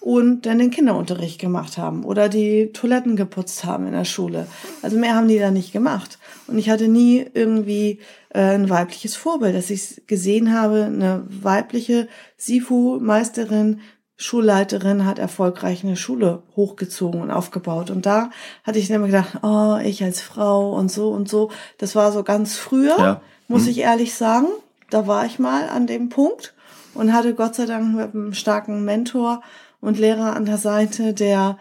und 0.00 0.46
dann 0.46 0.58
den 0.58 0.70
Kinderunterricht 0.70 1.40
gemacht 1.40 1.76
haben 1.76 2.04
oder 2.04 2.28
die 2.28 2.70
Toiletten 2.72 3.16
geputzt 3.16 3.64
haben 3.64 3.86
in 3.86 3.92
der 3.92 4.04
Schule. 4.04 4.46
Also 4.82 4.96
mehr 4.96 5.14
haben 5.14 5.28
die 5.28 5.38
da 5.38 5.50
nicht 5.50 5.72
gemacht. 5.72 6.18
Und 6.46 6.58
ich 6.58 6.70
hatte 6.70 6.88
nie 6.88 7.26
irgendwie 7.34 7.98
äh, 8.30 8.54
ein 8.54 8.70
weibliches 8.70 9.16
Vorbild, 9.16 9.56
dass 9.56 9.70
ich 9.70 10.02
gesehen 10.06 10.52
habe, 10.52 10.84
eine 10.84 11.24
weibliche 11.28 12.08
Sifu-Meisterin, 12.36 13.80
Schulleiterin 14.20 15.04
hat 15.04 15.20
erfolgreich 15.20 15.84
eine 15.84 15.96
Schule 15.96 16.42
hochgezogen 16.56 17.20
und 17.20 17.30
aufgebaut. 17.30 17.90
Und 17.90 18.04
da 18.04 18.30
hatte 18.64 18.80
ich 18.80 18.88
dann 18.88 18.96
immer 18.96 19.06
gedacht, 19.06 19.38
oh, 19.42 19.78
ich 19.82 20.02
als 20.02 20.20
Frau 20.20 20.72
und 20.72 20.90
so 20.90 21.10
und 21.10 21.28
so. 21.28 21.50
Das 21.78 21.94
war 21.94 22.10
so 22.10 22.24
ganz 22.24 22.56
früher, 22.56 22.98
ja. 22.98 23.20
muss 23.46 23.62
hm. 23.62 23.70
ich 23.70 23.78
ehrlich 23.78 24.14
sagen. 24.14 24.48
Da 24.90 25.06
war 25.06 25.24
ich 25.26 25.38
mal 25.38 25.68
an 25.68 25.86
dem 25.86 26.08
Punkt 26.08 26.54
und 26.94 27.12
hatte 27.12 27.34
Gott 27.34 27.54
sei 27.54 27.66
Dank 27.66 27.94
mit 27.94 28.14
einem 28.14 28.34
starken 28.34 28.84
Mentor 28.84 29.42
und 29.80 29.98
Lehrer 29.98 30.34
an 30.36 30.44
der 30.44 30.58
Seite, 30.58 31.14
der 31.14 31.58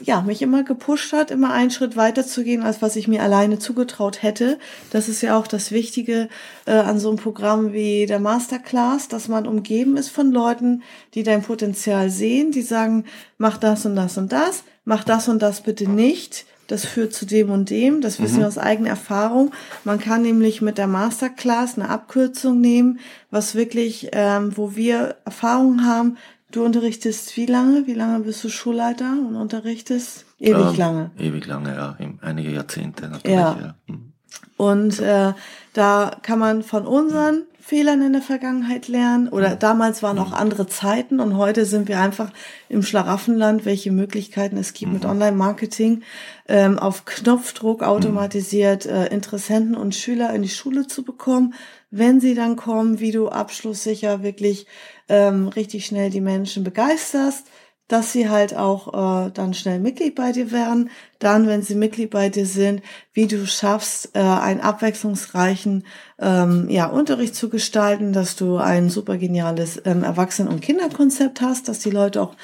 ja, 0.00 0.20
mich 0.20 0.42
immer 0.42 0.62
gepusht 0.62 1.12
hat, 1.12 1.30
immer 1.30 1.52
einen 1.52 1.70
Schritt 1.70 1.96
weiter 1.96 2.26
zu 2.26 2.44
gehen, 2.44 2.62
als 2.62 2.82
was 2.82 2.96
ich 2.96 3.08
mir 3.08 3.22
alleine 3.22 3.58
zugetraut 3.58 4.22
hätte. 4.22 4.58
Das 4.90 5.08
ist 5.08 5.22
ja 5.22 5.38
auch 5.38 5.46
das 5.46 5.70
Wichtige 5.72 6.28
äh, 6.66 6.72
an 6.72 6.98
so 6.98 7.08
einem 7.08 7.18
Programm 7.18 7.72
wie 7.72 8.06
der 8.06 8.20
Masterclass, 8.20 9.08
dass 9.08 9.28
man 9.28 9.46
umgeben 9.46 9.96
ist 9.96 10.10
von 10.10 10.32
Leuten, 10.32 10.82
die 11.14 11.22
dein 11.22 11.42
Potenzial 11.42 12.10
sehen, 12.10 12.52
die 12.52 12.62
sagen, 12.62 13.04
mach 13.38 13.56
das 13.56 13.86
und 13.86 13.96
das 13.96 14.18
und 14.18 14.32
das, 14.32 14.64
mach 14.84 15.04
das 15.04 15.28
und 15.28 15.40
das 15.40 15.62
bitte 15.62 15.88
nicht. 15.90 16.44
Das 16.66 16.84
führt 16.84 17.14
zu 17.14 17.26
dem 17.26 17.50
und 17.50 17.70
dem. 17.70 18.00
Das 18.00 18.20
wissen 18.20 18.36
mhm. 18.36 18.40
wir 18.40 18.48
aus 18.48 18.58
eigener 18.58 18.88
Erfahrung. 18.90 19.52
Man 19.84 20.00
kann 20.00 20.22
nämlich 20.22 20.62
mit 20.62 20.78
der 20.78 20.88
Masterclass 20.88 21.78
eine 21.78 21.88
Abkürzung 21.88 22.60
nehmen, 22.60 22.98
was 23.30 23.54
wirklich, 23.54 24.08
ähm, 24.12 24.56
wo 24.56 24.74
wir 24.74 25.16
Erfahrung 25.24 25.84
haben, 25.84 26.16
Du 26.52 26.64
unterrichtest 26.64 27.36
wie 27.36 27.46
lange? 27.46 27.86
Wie 27.86 27.94
lange 27.94 28.20
bist 28.24 28.42
du 28.44 28.48
Schulleiter 28.48 29.12
und 29.12 29.36
unterrichtest? 29.36 30.24
Ewig 30.38 30.72
ähm, 30.72 30.76
lange. 30.76 31.10
Ewig 31.18 31.46
lange, 31.46 31.74
ja. 31.74 31.98
Einige 32.20 32.50
Jahrzehnte 32.50 33.08
natürlich. 33.08 33.36
Ja. 33.36 33.58
ja. 33.58 33.74
Mhm. 33.86 34.05
Und 34.56 35.00
äh, 35.00 35.32
da 35.72 36.16
kann 36.22 36.38
man 36.38 36.62
von 36.62 36.86
unseren 36.86 37.42
Fehlern 37.66 38.00
in 38.00 38.12
der 38.12 38.22
Vergangenheit 38.22 38.86
lernen. 38.86 39.28
Oder 39.28 39.56
mhm. 39.56 39.58
damals 39.58 40.00
waren 40.00 40.20
auch 40.20 40.28
mhm. 40.28 40.34
andere 40.34 40.66
Zeiten 40.68 41.18
und 41.18 41.36
heute 41.36 41.66
sind 41.66 41.88
wir 41.88 41.98
einfach 41.98 42.30
im 42.68 42.84
Schlaraffenland, 42.84 43.64
welche 43.64 43.90
Möglichkeiten 43.90 44.56
es 44.56 44.72
gibt 44.72 44.92
mhm. 44.92 44.98
mit 44.98 45.04
Online-Marketing, 45.04 46.02
ähm, 46.46 46.78
auf 46.78 47.04
Knopfdruck 47.06 47.82
automatisiert 47.82 48.86
äh, 48.86 49.06
Interessenten 49.06 49.74
und 49.74 49.96
Schüler 49.96 50.32
in 50.32 50.42
die 50.42 50.48
Schule 50.48 50.86
zu 50.86 51.02
bekommen. 51.02 51.54
Wenn 51.90 52.20
sie 52.20 52.36
dann 52.36 52.54
kommen, 52.54 53.00
wie 53.00 53.10
du 53.10 53.30
abschlusssicher 53.30 54.22
wirklich 54.22 54.68
ähm, 55.08 55.48
richtig 55.48 55.86
schnell 55.86 56.10
die 56.10 56.20
Menschen 56.20 56.62
begeisterst, 56.62 57.48
dass 57.88 58.12
sie 58.12 58.28
halt 58.28 58.56
auch 58.56 59.26
äh, 59.26 59.30
dann 59.32 59.54
schnell 59.54 59.78
Mitglied 59.78 60.14
bei 60.14 60.32
dir 60.32 60.50
werden. 60.50 60.90
Dann, 61.18 61.46
wenn 61.46 61.62
sie 61.62 61.76
Mitglied 61.76 62.10
bei 62.10 62.28
dir 62.28 62.46
sind, 62.46 62.82
wie 63.12 63.26
du 63.26 63.46
schaffst, 63.46 64.10
äh, 64.14 64.18
einen 64.18 64.60
abwechslungsreichen 64.60 65.84
ähm, 66.18 66.68
ja, 66.68 66.86
Unterricht 66.86 67.34
zu 67.34 67.48
gestalten, 67.48 68.12
dass 68.12 68.36
du 68.36 68.56
ein 68.56 68.90
super 68.90 69.16
geniales 69.16 69.80
ähm, 69.84 70.02
Erwachsenen- 70.02 70.52
und 70.52 70.62
Kinderkonzept 70.62 71.40
hast, 71.40 71.68
dass 71.68 71.78
die 71.78 71.90
Leute 71.90 72.22
auch, 72.22 72.34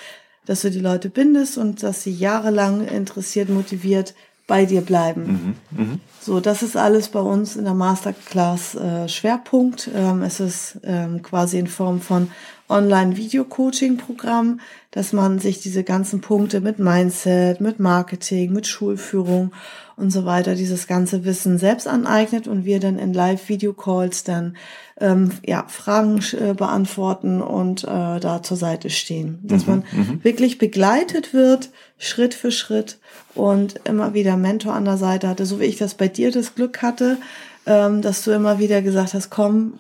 dass 0.46 0.62
du 0.62 0.70
die 0.70 0.80
Leute 0.80 1.08
bindest 1.08 1.58
und 1.58 1.82
dass 1.82 2.02
sie 2.02 2.12
jahrelang 2.12 2.86
interessiert, 2.86 3.48
motiviert 3.48 4.14
bei 4.46 4.64
dir 4.64 4.80
bleiben. 4.80 5.56
Mhm, 5.70 5.78
mh. 5.78 5.98
So, 6.20 6.40
das 6.40 6.62
ist 6.62 6.76
alles 6.76 7.08
bei 7.08 7.20
uns 7.20 7.56
in 7.56 7.64
der 7.64 7.74
Masterclass 7.74 8.74
äh, 8.74 9.08
Schwerpunkt. 9.08 9.90
Ähm, 9.94 10.22
es 10.22 10.40
ist 10.40 10.78
ähm, 10.84 11.22
quasi 11.22 11.58
in 11.58 11.66
Form 11.66 12.00
von 12.00 12.30
Online-Video-Coaching-Programm, 12.72 14.60
dass 14.90 15.12
man 15.12 15.38
sich 15.38 15.60
diese 15.60 15.84
ganzen 15.84 16.20
Punkte 16.20 16.60
mit 16.60 16.78
Mindset, 16.78 17.60
mit 17.60 17.78
Marketing, 17.78 18.52
mit 18.52 18.66
Schulführung 18.66 19.52
und 19.96 20.10
so 20.10 20.24
weiter, 20.24 20.54
dieses 20.54 20.86
ganze 20.86 21.24
Wissen 21.24 21.58
selbst 21.58 21.86
aneignet 21.86 22.48
und 22.48 22.64
wir 22.64 22.80
dann 22.80 22.98
in 22.98 23.12
Live-Video-Calls 23.12 24.24
dann 24.24 24.56
ähm, 25.00 25.32
ja, 25.46 25.64
Fragen 25.68 26.22
äh, 26.32 26.54
beantworten 26.54 27.42
und 27.42 27.84
äh, 27.84 28.20
da 28.20 28.42
zur 28.42 28.56
Seite 28.56 28.90
stehen. 28.90 29.38
Dass 29.42 29.66
mhm, 29.66 29.70
man 29.70 29.84
mhm. 29.92 30.24
wirklich 30.24 30.58
begleitet 30.58 31.34
wird, 31.34 31.70
Schritt 31.98 32.34
für 32.34 32.50
Schritt 32.50 32.98
und 33.34 33.80
immer 33.84 34.14
wieder 34.14 34.36
Mentor 34.36 34.74
an 34.74 34.84
der 34.84 34.96
Seite 34.96 35.28
hatte, 35.28 35.46
so 35.46 35.60
wie 35.60 35.64
ich 35.64 35.76
das 35.76 35.94
bei 35.94 36.08
dir 36.08 36.30
das 36.30 36.54
Glück 36.54 36.82
hatte, 36.82 37.18
ähm, 37.66 38.02
dass 38.02 38.24
du 38.24 38.32
immer 38.32 38.58
wieder 38.58 38.82
gesagt 38.82 39.14
hast, 39.14 39.30
komm, 39.30 39.78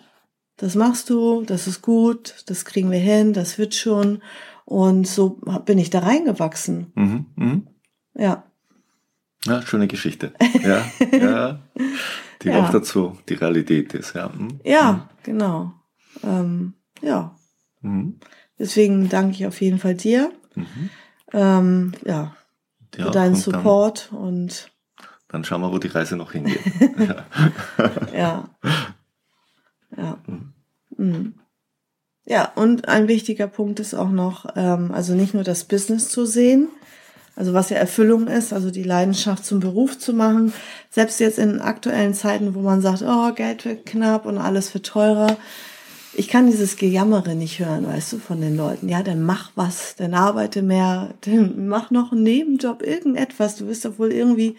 das 0.62 0.76
machst 0.76 1.10
du, 1.10 1.42
das 1.42 1.66
ist 1.66 1.82
gut, 1.82 2.44
das 2.46 2.64
kriegen 2.64 2.92
wir 2.92 3.00
hin, 3.00 3.32
das 3.32 3.58
wird 3.58 3.74
schon. 3.74 4.22
Und 4.64 5.08
so 5.08 5.40
bin 5.66 5.76
ich 5.76 5.90
da 5.90 5.98
reingewachsen. 5.98 6.92
Mhm, 6.94 7.26
mh. 7.34 7.60
Ja. 8.14 8.44
Ja, 9.44 9.60
schöne 9.62 9.88
Geschichte. 9.88 10.32
Ja, 10.62 10.84
ja. 11.10 11.58
Die 12.42 12.48
ja. 12.48 12.64
auch 12.64 12.70
dazu 12.70 13.18
die 13.28 13.34
Realität 13.34 13.92
ist, 13.94 14.14
ja. 14.14 14.28
Mhm. 14.28 14.60
Ja, 14.62 14.92
mhm. 14.92 15.00
genau. 15.24 15.72
Ähm, 16.22 16.74
ja. 17.00 17.34
Mhm. 17.80 18.20
Deswegen 18.56 19.08
danke 19.08 19.34
ich 19.34 19.46
auf 19.48 19.60
jeden 19.60 19.80
Fall 19.80 19.96
dir. 19.96 20.30
Mhm. 20.54 20.90
Ähm, 21.32 21.92
ja. 22.04 22.36
ja. 22.96 23.06
Für 23.06 23.10
deinen 23.10 23.34
Support 23.34 24.10
dann, 24.12 24.18
und 24.20 24.70
dann 25.26 25.42
schauen 25.42 25.60
wir, 25.62 25.72
wo 25.72 25.78
die 25.78 25.88
Reise 25.88 26.14
noch 26.14 26.30
hingeht. 26.30 26.60
ja. 26.98 27.26
ja. 28.14 28.48
Ja. 29.96 30.18
Mhm. 31.02 31.34
Ja, 32.24 32.52
und 32.54 32.88
ein 32.88 33.08
wichtiger 33.08 33.48
Punkt 33.48 33.80
ist 33.80 33.94
auch 33.94 34.10
noch, 34.10 34.46
ähm, 34.54 34.92
also 34.92 35.14
nicht 35.14 35.34
nur 35.34 35.42
das 35.42 35.64
Business 35.64 36.08
zu 36.08 36.24
sehen, 36.24 36.68
also 37.34 37.52
was 37.52 37.70
ja 37.70 37.78
Erfüllung 37.78 38.28
ist, 38.28 38.52
also 38.52 38.70
die 38.70 38.84
Leidenschaft 38.84 39.44
zum 39.44 39.58
Beruf 39.58 39.98
zu 39.98 40.12
machen. 40.12 40.52
Selbst 40.90 41.18
jetzt 41.18 41.38
in 41.38 41.60
aktuellen 41.60 42.14
Zeiten, 42.14 42.54
wo 42.54 42.60
man 42.60 42.82
sagt, 42.82 43.02
oh, 43.02 43.32
Geld 43.32 43.64
wird 43.64 43.86
knapp 43.86 44.26
und 44.26 44.38
alles 44.38 44.72
wird 44.74 44.86
teurer. 44.86 45.38
Ich 46.12 46.28
kann 46.28 46.46
dieses 46.46 46.76
Gejammere 46.76 47.34
nicht 47.34 47.58
hören, 47.58 47.86
weißt 47.86 48.12
du, 48.12 48.18
von 48.18 48.42
den 48.42 48.54
Leuten. 48.54 48.88
Ja, 48.90 49.02
dann 49.02 49.22
mach 49.22 49.50
was, 49.54 49.96
dann 49.96 50.12
arbeite 50.12 50.60
mehr, 50.60 51.14
dann 51.22 51.68
mach 51.68 51.90
noch 51.90 52.12
einen 52.12 52.22
Nebenjob, 52.22 52.82
irgendetwas. 52.82 53.56
Du 53.56 53.66
wirst 53.66 53.86
doch 53.86 53.98
wohl 53.98 54.12
irgendwie 54.12 54.56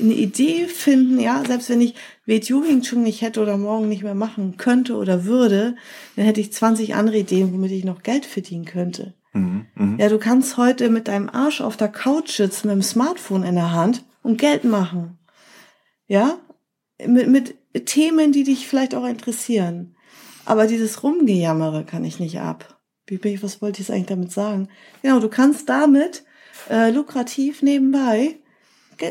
eine 0.00 0.14
Idee 0.14 0.66
finden, 0.66 1.18
ja, 1.20 1.42
selbst 1.46 1.68
wenn 1.68 1.80
ich 1.80 1.94
WTU 2.26 2.64
Wing 2.64 2.82
Chun 2.82 3.02
nicht 3.02 3.20
hätte 3.20 3.40
oder 3.40 3.56
morgen 3.56 3.88
nicht 3.88 4.02
mehr 4.02 4.14
machen 4.14 4.56
könnte 4.56 4.96
oder 4.96 5.24
würde, 5.24 5.76
dann 6.16 6.24
hätte 6.24 6.40
ich 6.40 6.52
20 6.52 6.94
andere 6.94 7.18
Ideen, 7.18 7.52
womit 7.52 7.72
ich 7.72 7.84
noch 7.84 8.02
Geld 8.02 8.24
verdienen 8.24 8.64
könnte. 8.64 9.14
Mhm, 9.32 9.66
mh. 9.74 9.96
Ja, 10.02 10.08
du 10.08 10.18
kannst 10.18 10.56
heute 10.56 10.88
mit 10.88 11.08
deinem 11.08 11.28
Arsch 11.28 11.60
auf 11.60 11.76
der 11.76 11.88
Couch 11.88 12.36
sitzen, 12.36 12.68
mit 12.68 12.76
dem 12.76 12.82
Smartphone 12.82 13.42
in 13.42 13.54
der 13.54 13.72
Hand 13.72 14.04
und 14.22 14.38
Geld 14.38 14.64
machen. 14.64 15.18
Ja, 16.06 16.38
mit, 17.06 17.28
mit 17.28 17.54
Themen, 17.86 18.32
die 18.32 18.44
dich 18.44 18.68
vielleicht 18.68 18.94
auch 18.94 19.06
interessieren. 19.06 19.96
Aber 20.44 20.66
dieses 20.66 21.02
Rumgejammere 21.02 21.84
kann 21.84 22.04
ich 22.04 22.18
nicht 22.18 22.40
ab. 22.40 22.80
Wie 23.06 23.18
bin 23.18 23.34
ich, 23.34 23.42
was 23.42 23.62
wollte 23.62 23.82
ich 23.82 23.90
eigentlich 23.90 24.06
damit 24.06 24.32
sagen? 24.32 24.68
Genau, 25.02 25.20
du 25.20 25.28
kannst 25.28 25.68
damit 25.68 26.24
äh, 26.70 26.90
lukrativ 26.90 27.62
nebenbei 27.62 28.36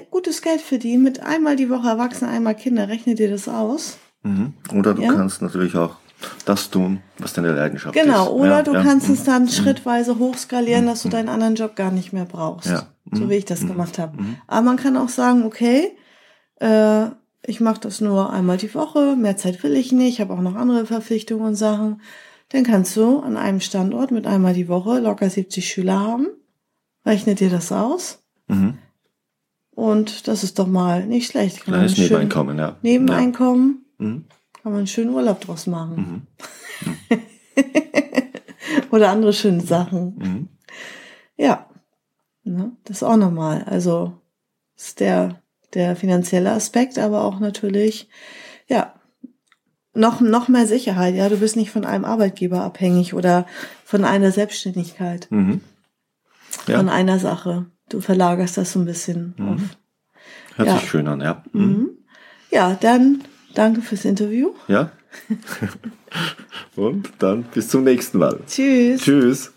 gutes 0.09 0.41
Geld 0.41 0.61
verdienen 0.61 1.03
mit 1.03 1.21
einmal 1.21 1.55
die 1.55 1.69
Woche 1.69 1.87
Erwachsene, 1.87 2.31
einmal 2.31 2.55
Kinder. 2.55 2.87
Rechne 2.87 3.15
dir 3.15 3.29
das 3.29 3.47
aus. 3.47 3.97
Mhm. 4.23 4.53
Oder 4.73 4.93
du 4.93 5.01
ja? 5.01 5.13
kannst 5.13 5.41
natürlich 5.41 5.75
auch 5.75 5.95
das 6.45 6.69
tun, 6.69 7.01
was 7.17 7.33
deine 7.33 7.53
Leidenschaft 7.53 7.95
genau, 7.95 8.23
ist. 8.23 8.29
Genau, 8.29 8.37
oder 8.37 8.57
ja, 8.57 8.63
du 8.63 8.73
ja. 8.73 8.83
kannst 8.83 9.07
mhm. 9.07 9.13
es 9.15 9.23
dann 9.23 9.43
mhm. 9.43 9.49
schrittweise 9.49 10.19
hochskalieren, 10.19 10.85
dass 10.85 11.01
du 11.01 11.07
mhm. 11.07 11.13
deinen 11.13 11.29
anderen 11.29 11.55
Job 11.55 11.75
gar 11.75 11.91
nicht 11.91 12.13
mehr 12.13 12.25
brauchst. 12.25 12.69
Ja. 12.69 12.87
So 13.11 13.29
wie 13.29 13.35
ich 13.35 13.45
das 13.45 13.61
mhm. 13.61 13.69
gemacht 13.69 13.99
habe. 13.99 14.21
Mhm. 14.21 14.37
Aber 14.47 14.61
man 14.61 14.77
kann 14.77 14.97
auch 14.97 15.09
sagen, 15.09 15.43
okay, 15.43 15.91
äh, 16.59 17.07
ich 17.45 17.59
mache 17.59 17.81
das 17.81 18.01
nur 18.01 18.31
einmal 18.31 18.57
die 18.57 18.73
Woche, 18.75 19.15
mehr 19.15 19.35
Zeit 19.35 19.63
will 19.63 19.75
ich 19.75 19.91
nicht, 19.91 20.13
ich 20.13 20.21
habe 20.21 20.33
auch 20.33 20.41
noch 20.41 20.55
andere 20.55 20.85
Verpflichtungen 20.85 21.45
und 21.45 21.55
Sachen. 21.55 22.01
Dann 22.49 22.63
kannst 22.63 22.95
du 22.97 23.19
an 23.19 23.37
einem 23.37 23.61
Standort 23.61 24.11
mit 24.11 24.27
einmal 24.27 24.53
die 24.53 24.67
Woche 24.67 24.99
locker 24.99 25.29
70 25.29 25.67
Schüler 25.67 25.99
haben. 25.99 26.27
Rechne 27.05 27.33
dir 27.33 27.49
das 27.49 27.71
aus. 27.71 28.23
Und 29.73 30.27
das 30.27 30.43
ist 30.43 30.59
doch 30.59 30.67
mal 30.67 31.05
nicht 31.05 31.31
schlecht. 31.31 31.61
Kann 31.63 31.73
Kleines 31.73 31.97
Nebeneinkommen, 31.97 32.57
ja. 32.57 32.77
Nebeneinkommen. 32.81 33.85
Ja. 33.99 34.05
Mhm. 34.05 34.25
Kann 34.61 34.71
man 34.71 34.79
einen 34.79 34.87
schönen 34.87 35.13
Urlaub 35.13 35.41
draus 35.41 35.67
machen. 35.67 36.27
Mhm. 36.85 36.91
Mhm. 37.09 37.21
Oder 38.91 39.09
andere 39.09 39.33
schöne 39.33 39.61
Sachen. 39.61 40.15
Mhm. 40.17 40.47
Ja. 41.37 41.67
Ne? 42.43 42.71
Das 42.83 42.97
ist 42.97 43.03
auch 43.03 43.17
normal. 43.17 43.63
Also 43.65 44.13
ist 44.75 44.99
der, 44.99 45.41
der 45.73 45.95
finanzielle 45.95 46.51
Aspekt, 46.51 46.97
aber 46.99 47.23
auch 47.23 47.39
natürlich, 47.39 48.09
ja, 48.67 48.93
noch, 49.93 50.21
noch 50.21 50.47
mehr 50.47 50.67
Sicherheit. 50.67 51.15
Ja, 51.15 51.29
du 51.29 51.37
bist 51.37 51.55
nicht 51.55 51.71
von 51.71 51.85
einem 51.85 52.05
Arbeitgeber 52.05 52.61
abhängig 52.63 53.13
oder 53.13 53.45
von 53.83 54.05
einer 54.05 54.31
Selbstständigkeit. 54.31 55.27
Mhm. 55.29 55.61
Ja. 56.67 56.77
Von 56.77 56.89
einer 56.89 57.19
Sache. 57.19 57.67
Du 57.91 57.99
verlagerst 57.99 58.57
das 58.57 58.71
so 58.71 58.79
ein 58.79 58.85
bisschen 58.85 59.33
Mhm. 59.37 59.47
auf. 59.49 59.59
Hört 60.55 60.67
Ja. 60.69 60.77
sich 60.79 60.89
schön 60.89 61.07
an, 61.07 61.19
ja. 61.21 61.43
Mhm. 61.51 61.89
Ja, 62.49 62.77
dann 62.79 63.21
danke 63.53 63.81
fürs 63.81 64.05
Interview. 64.05 64.51
Ja. 64.67 64.91
Und 66.75 67.09
dann 67.19 67.43
bis 67.43 67.67
zum 67.67 67.83
nächsten 67.83 68.17
Mal. 68.19 68.39
Tschüss. 68.47 69.01
Tschüss. 69.01 69.51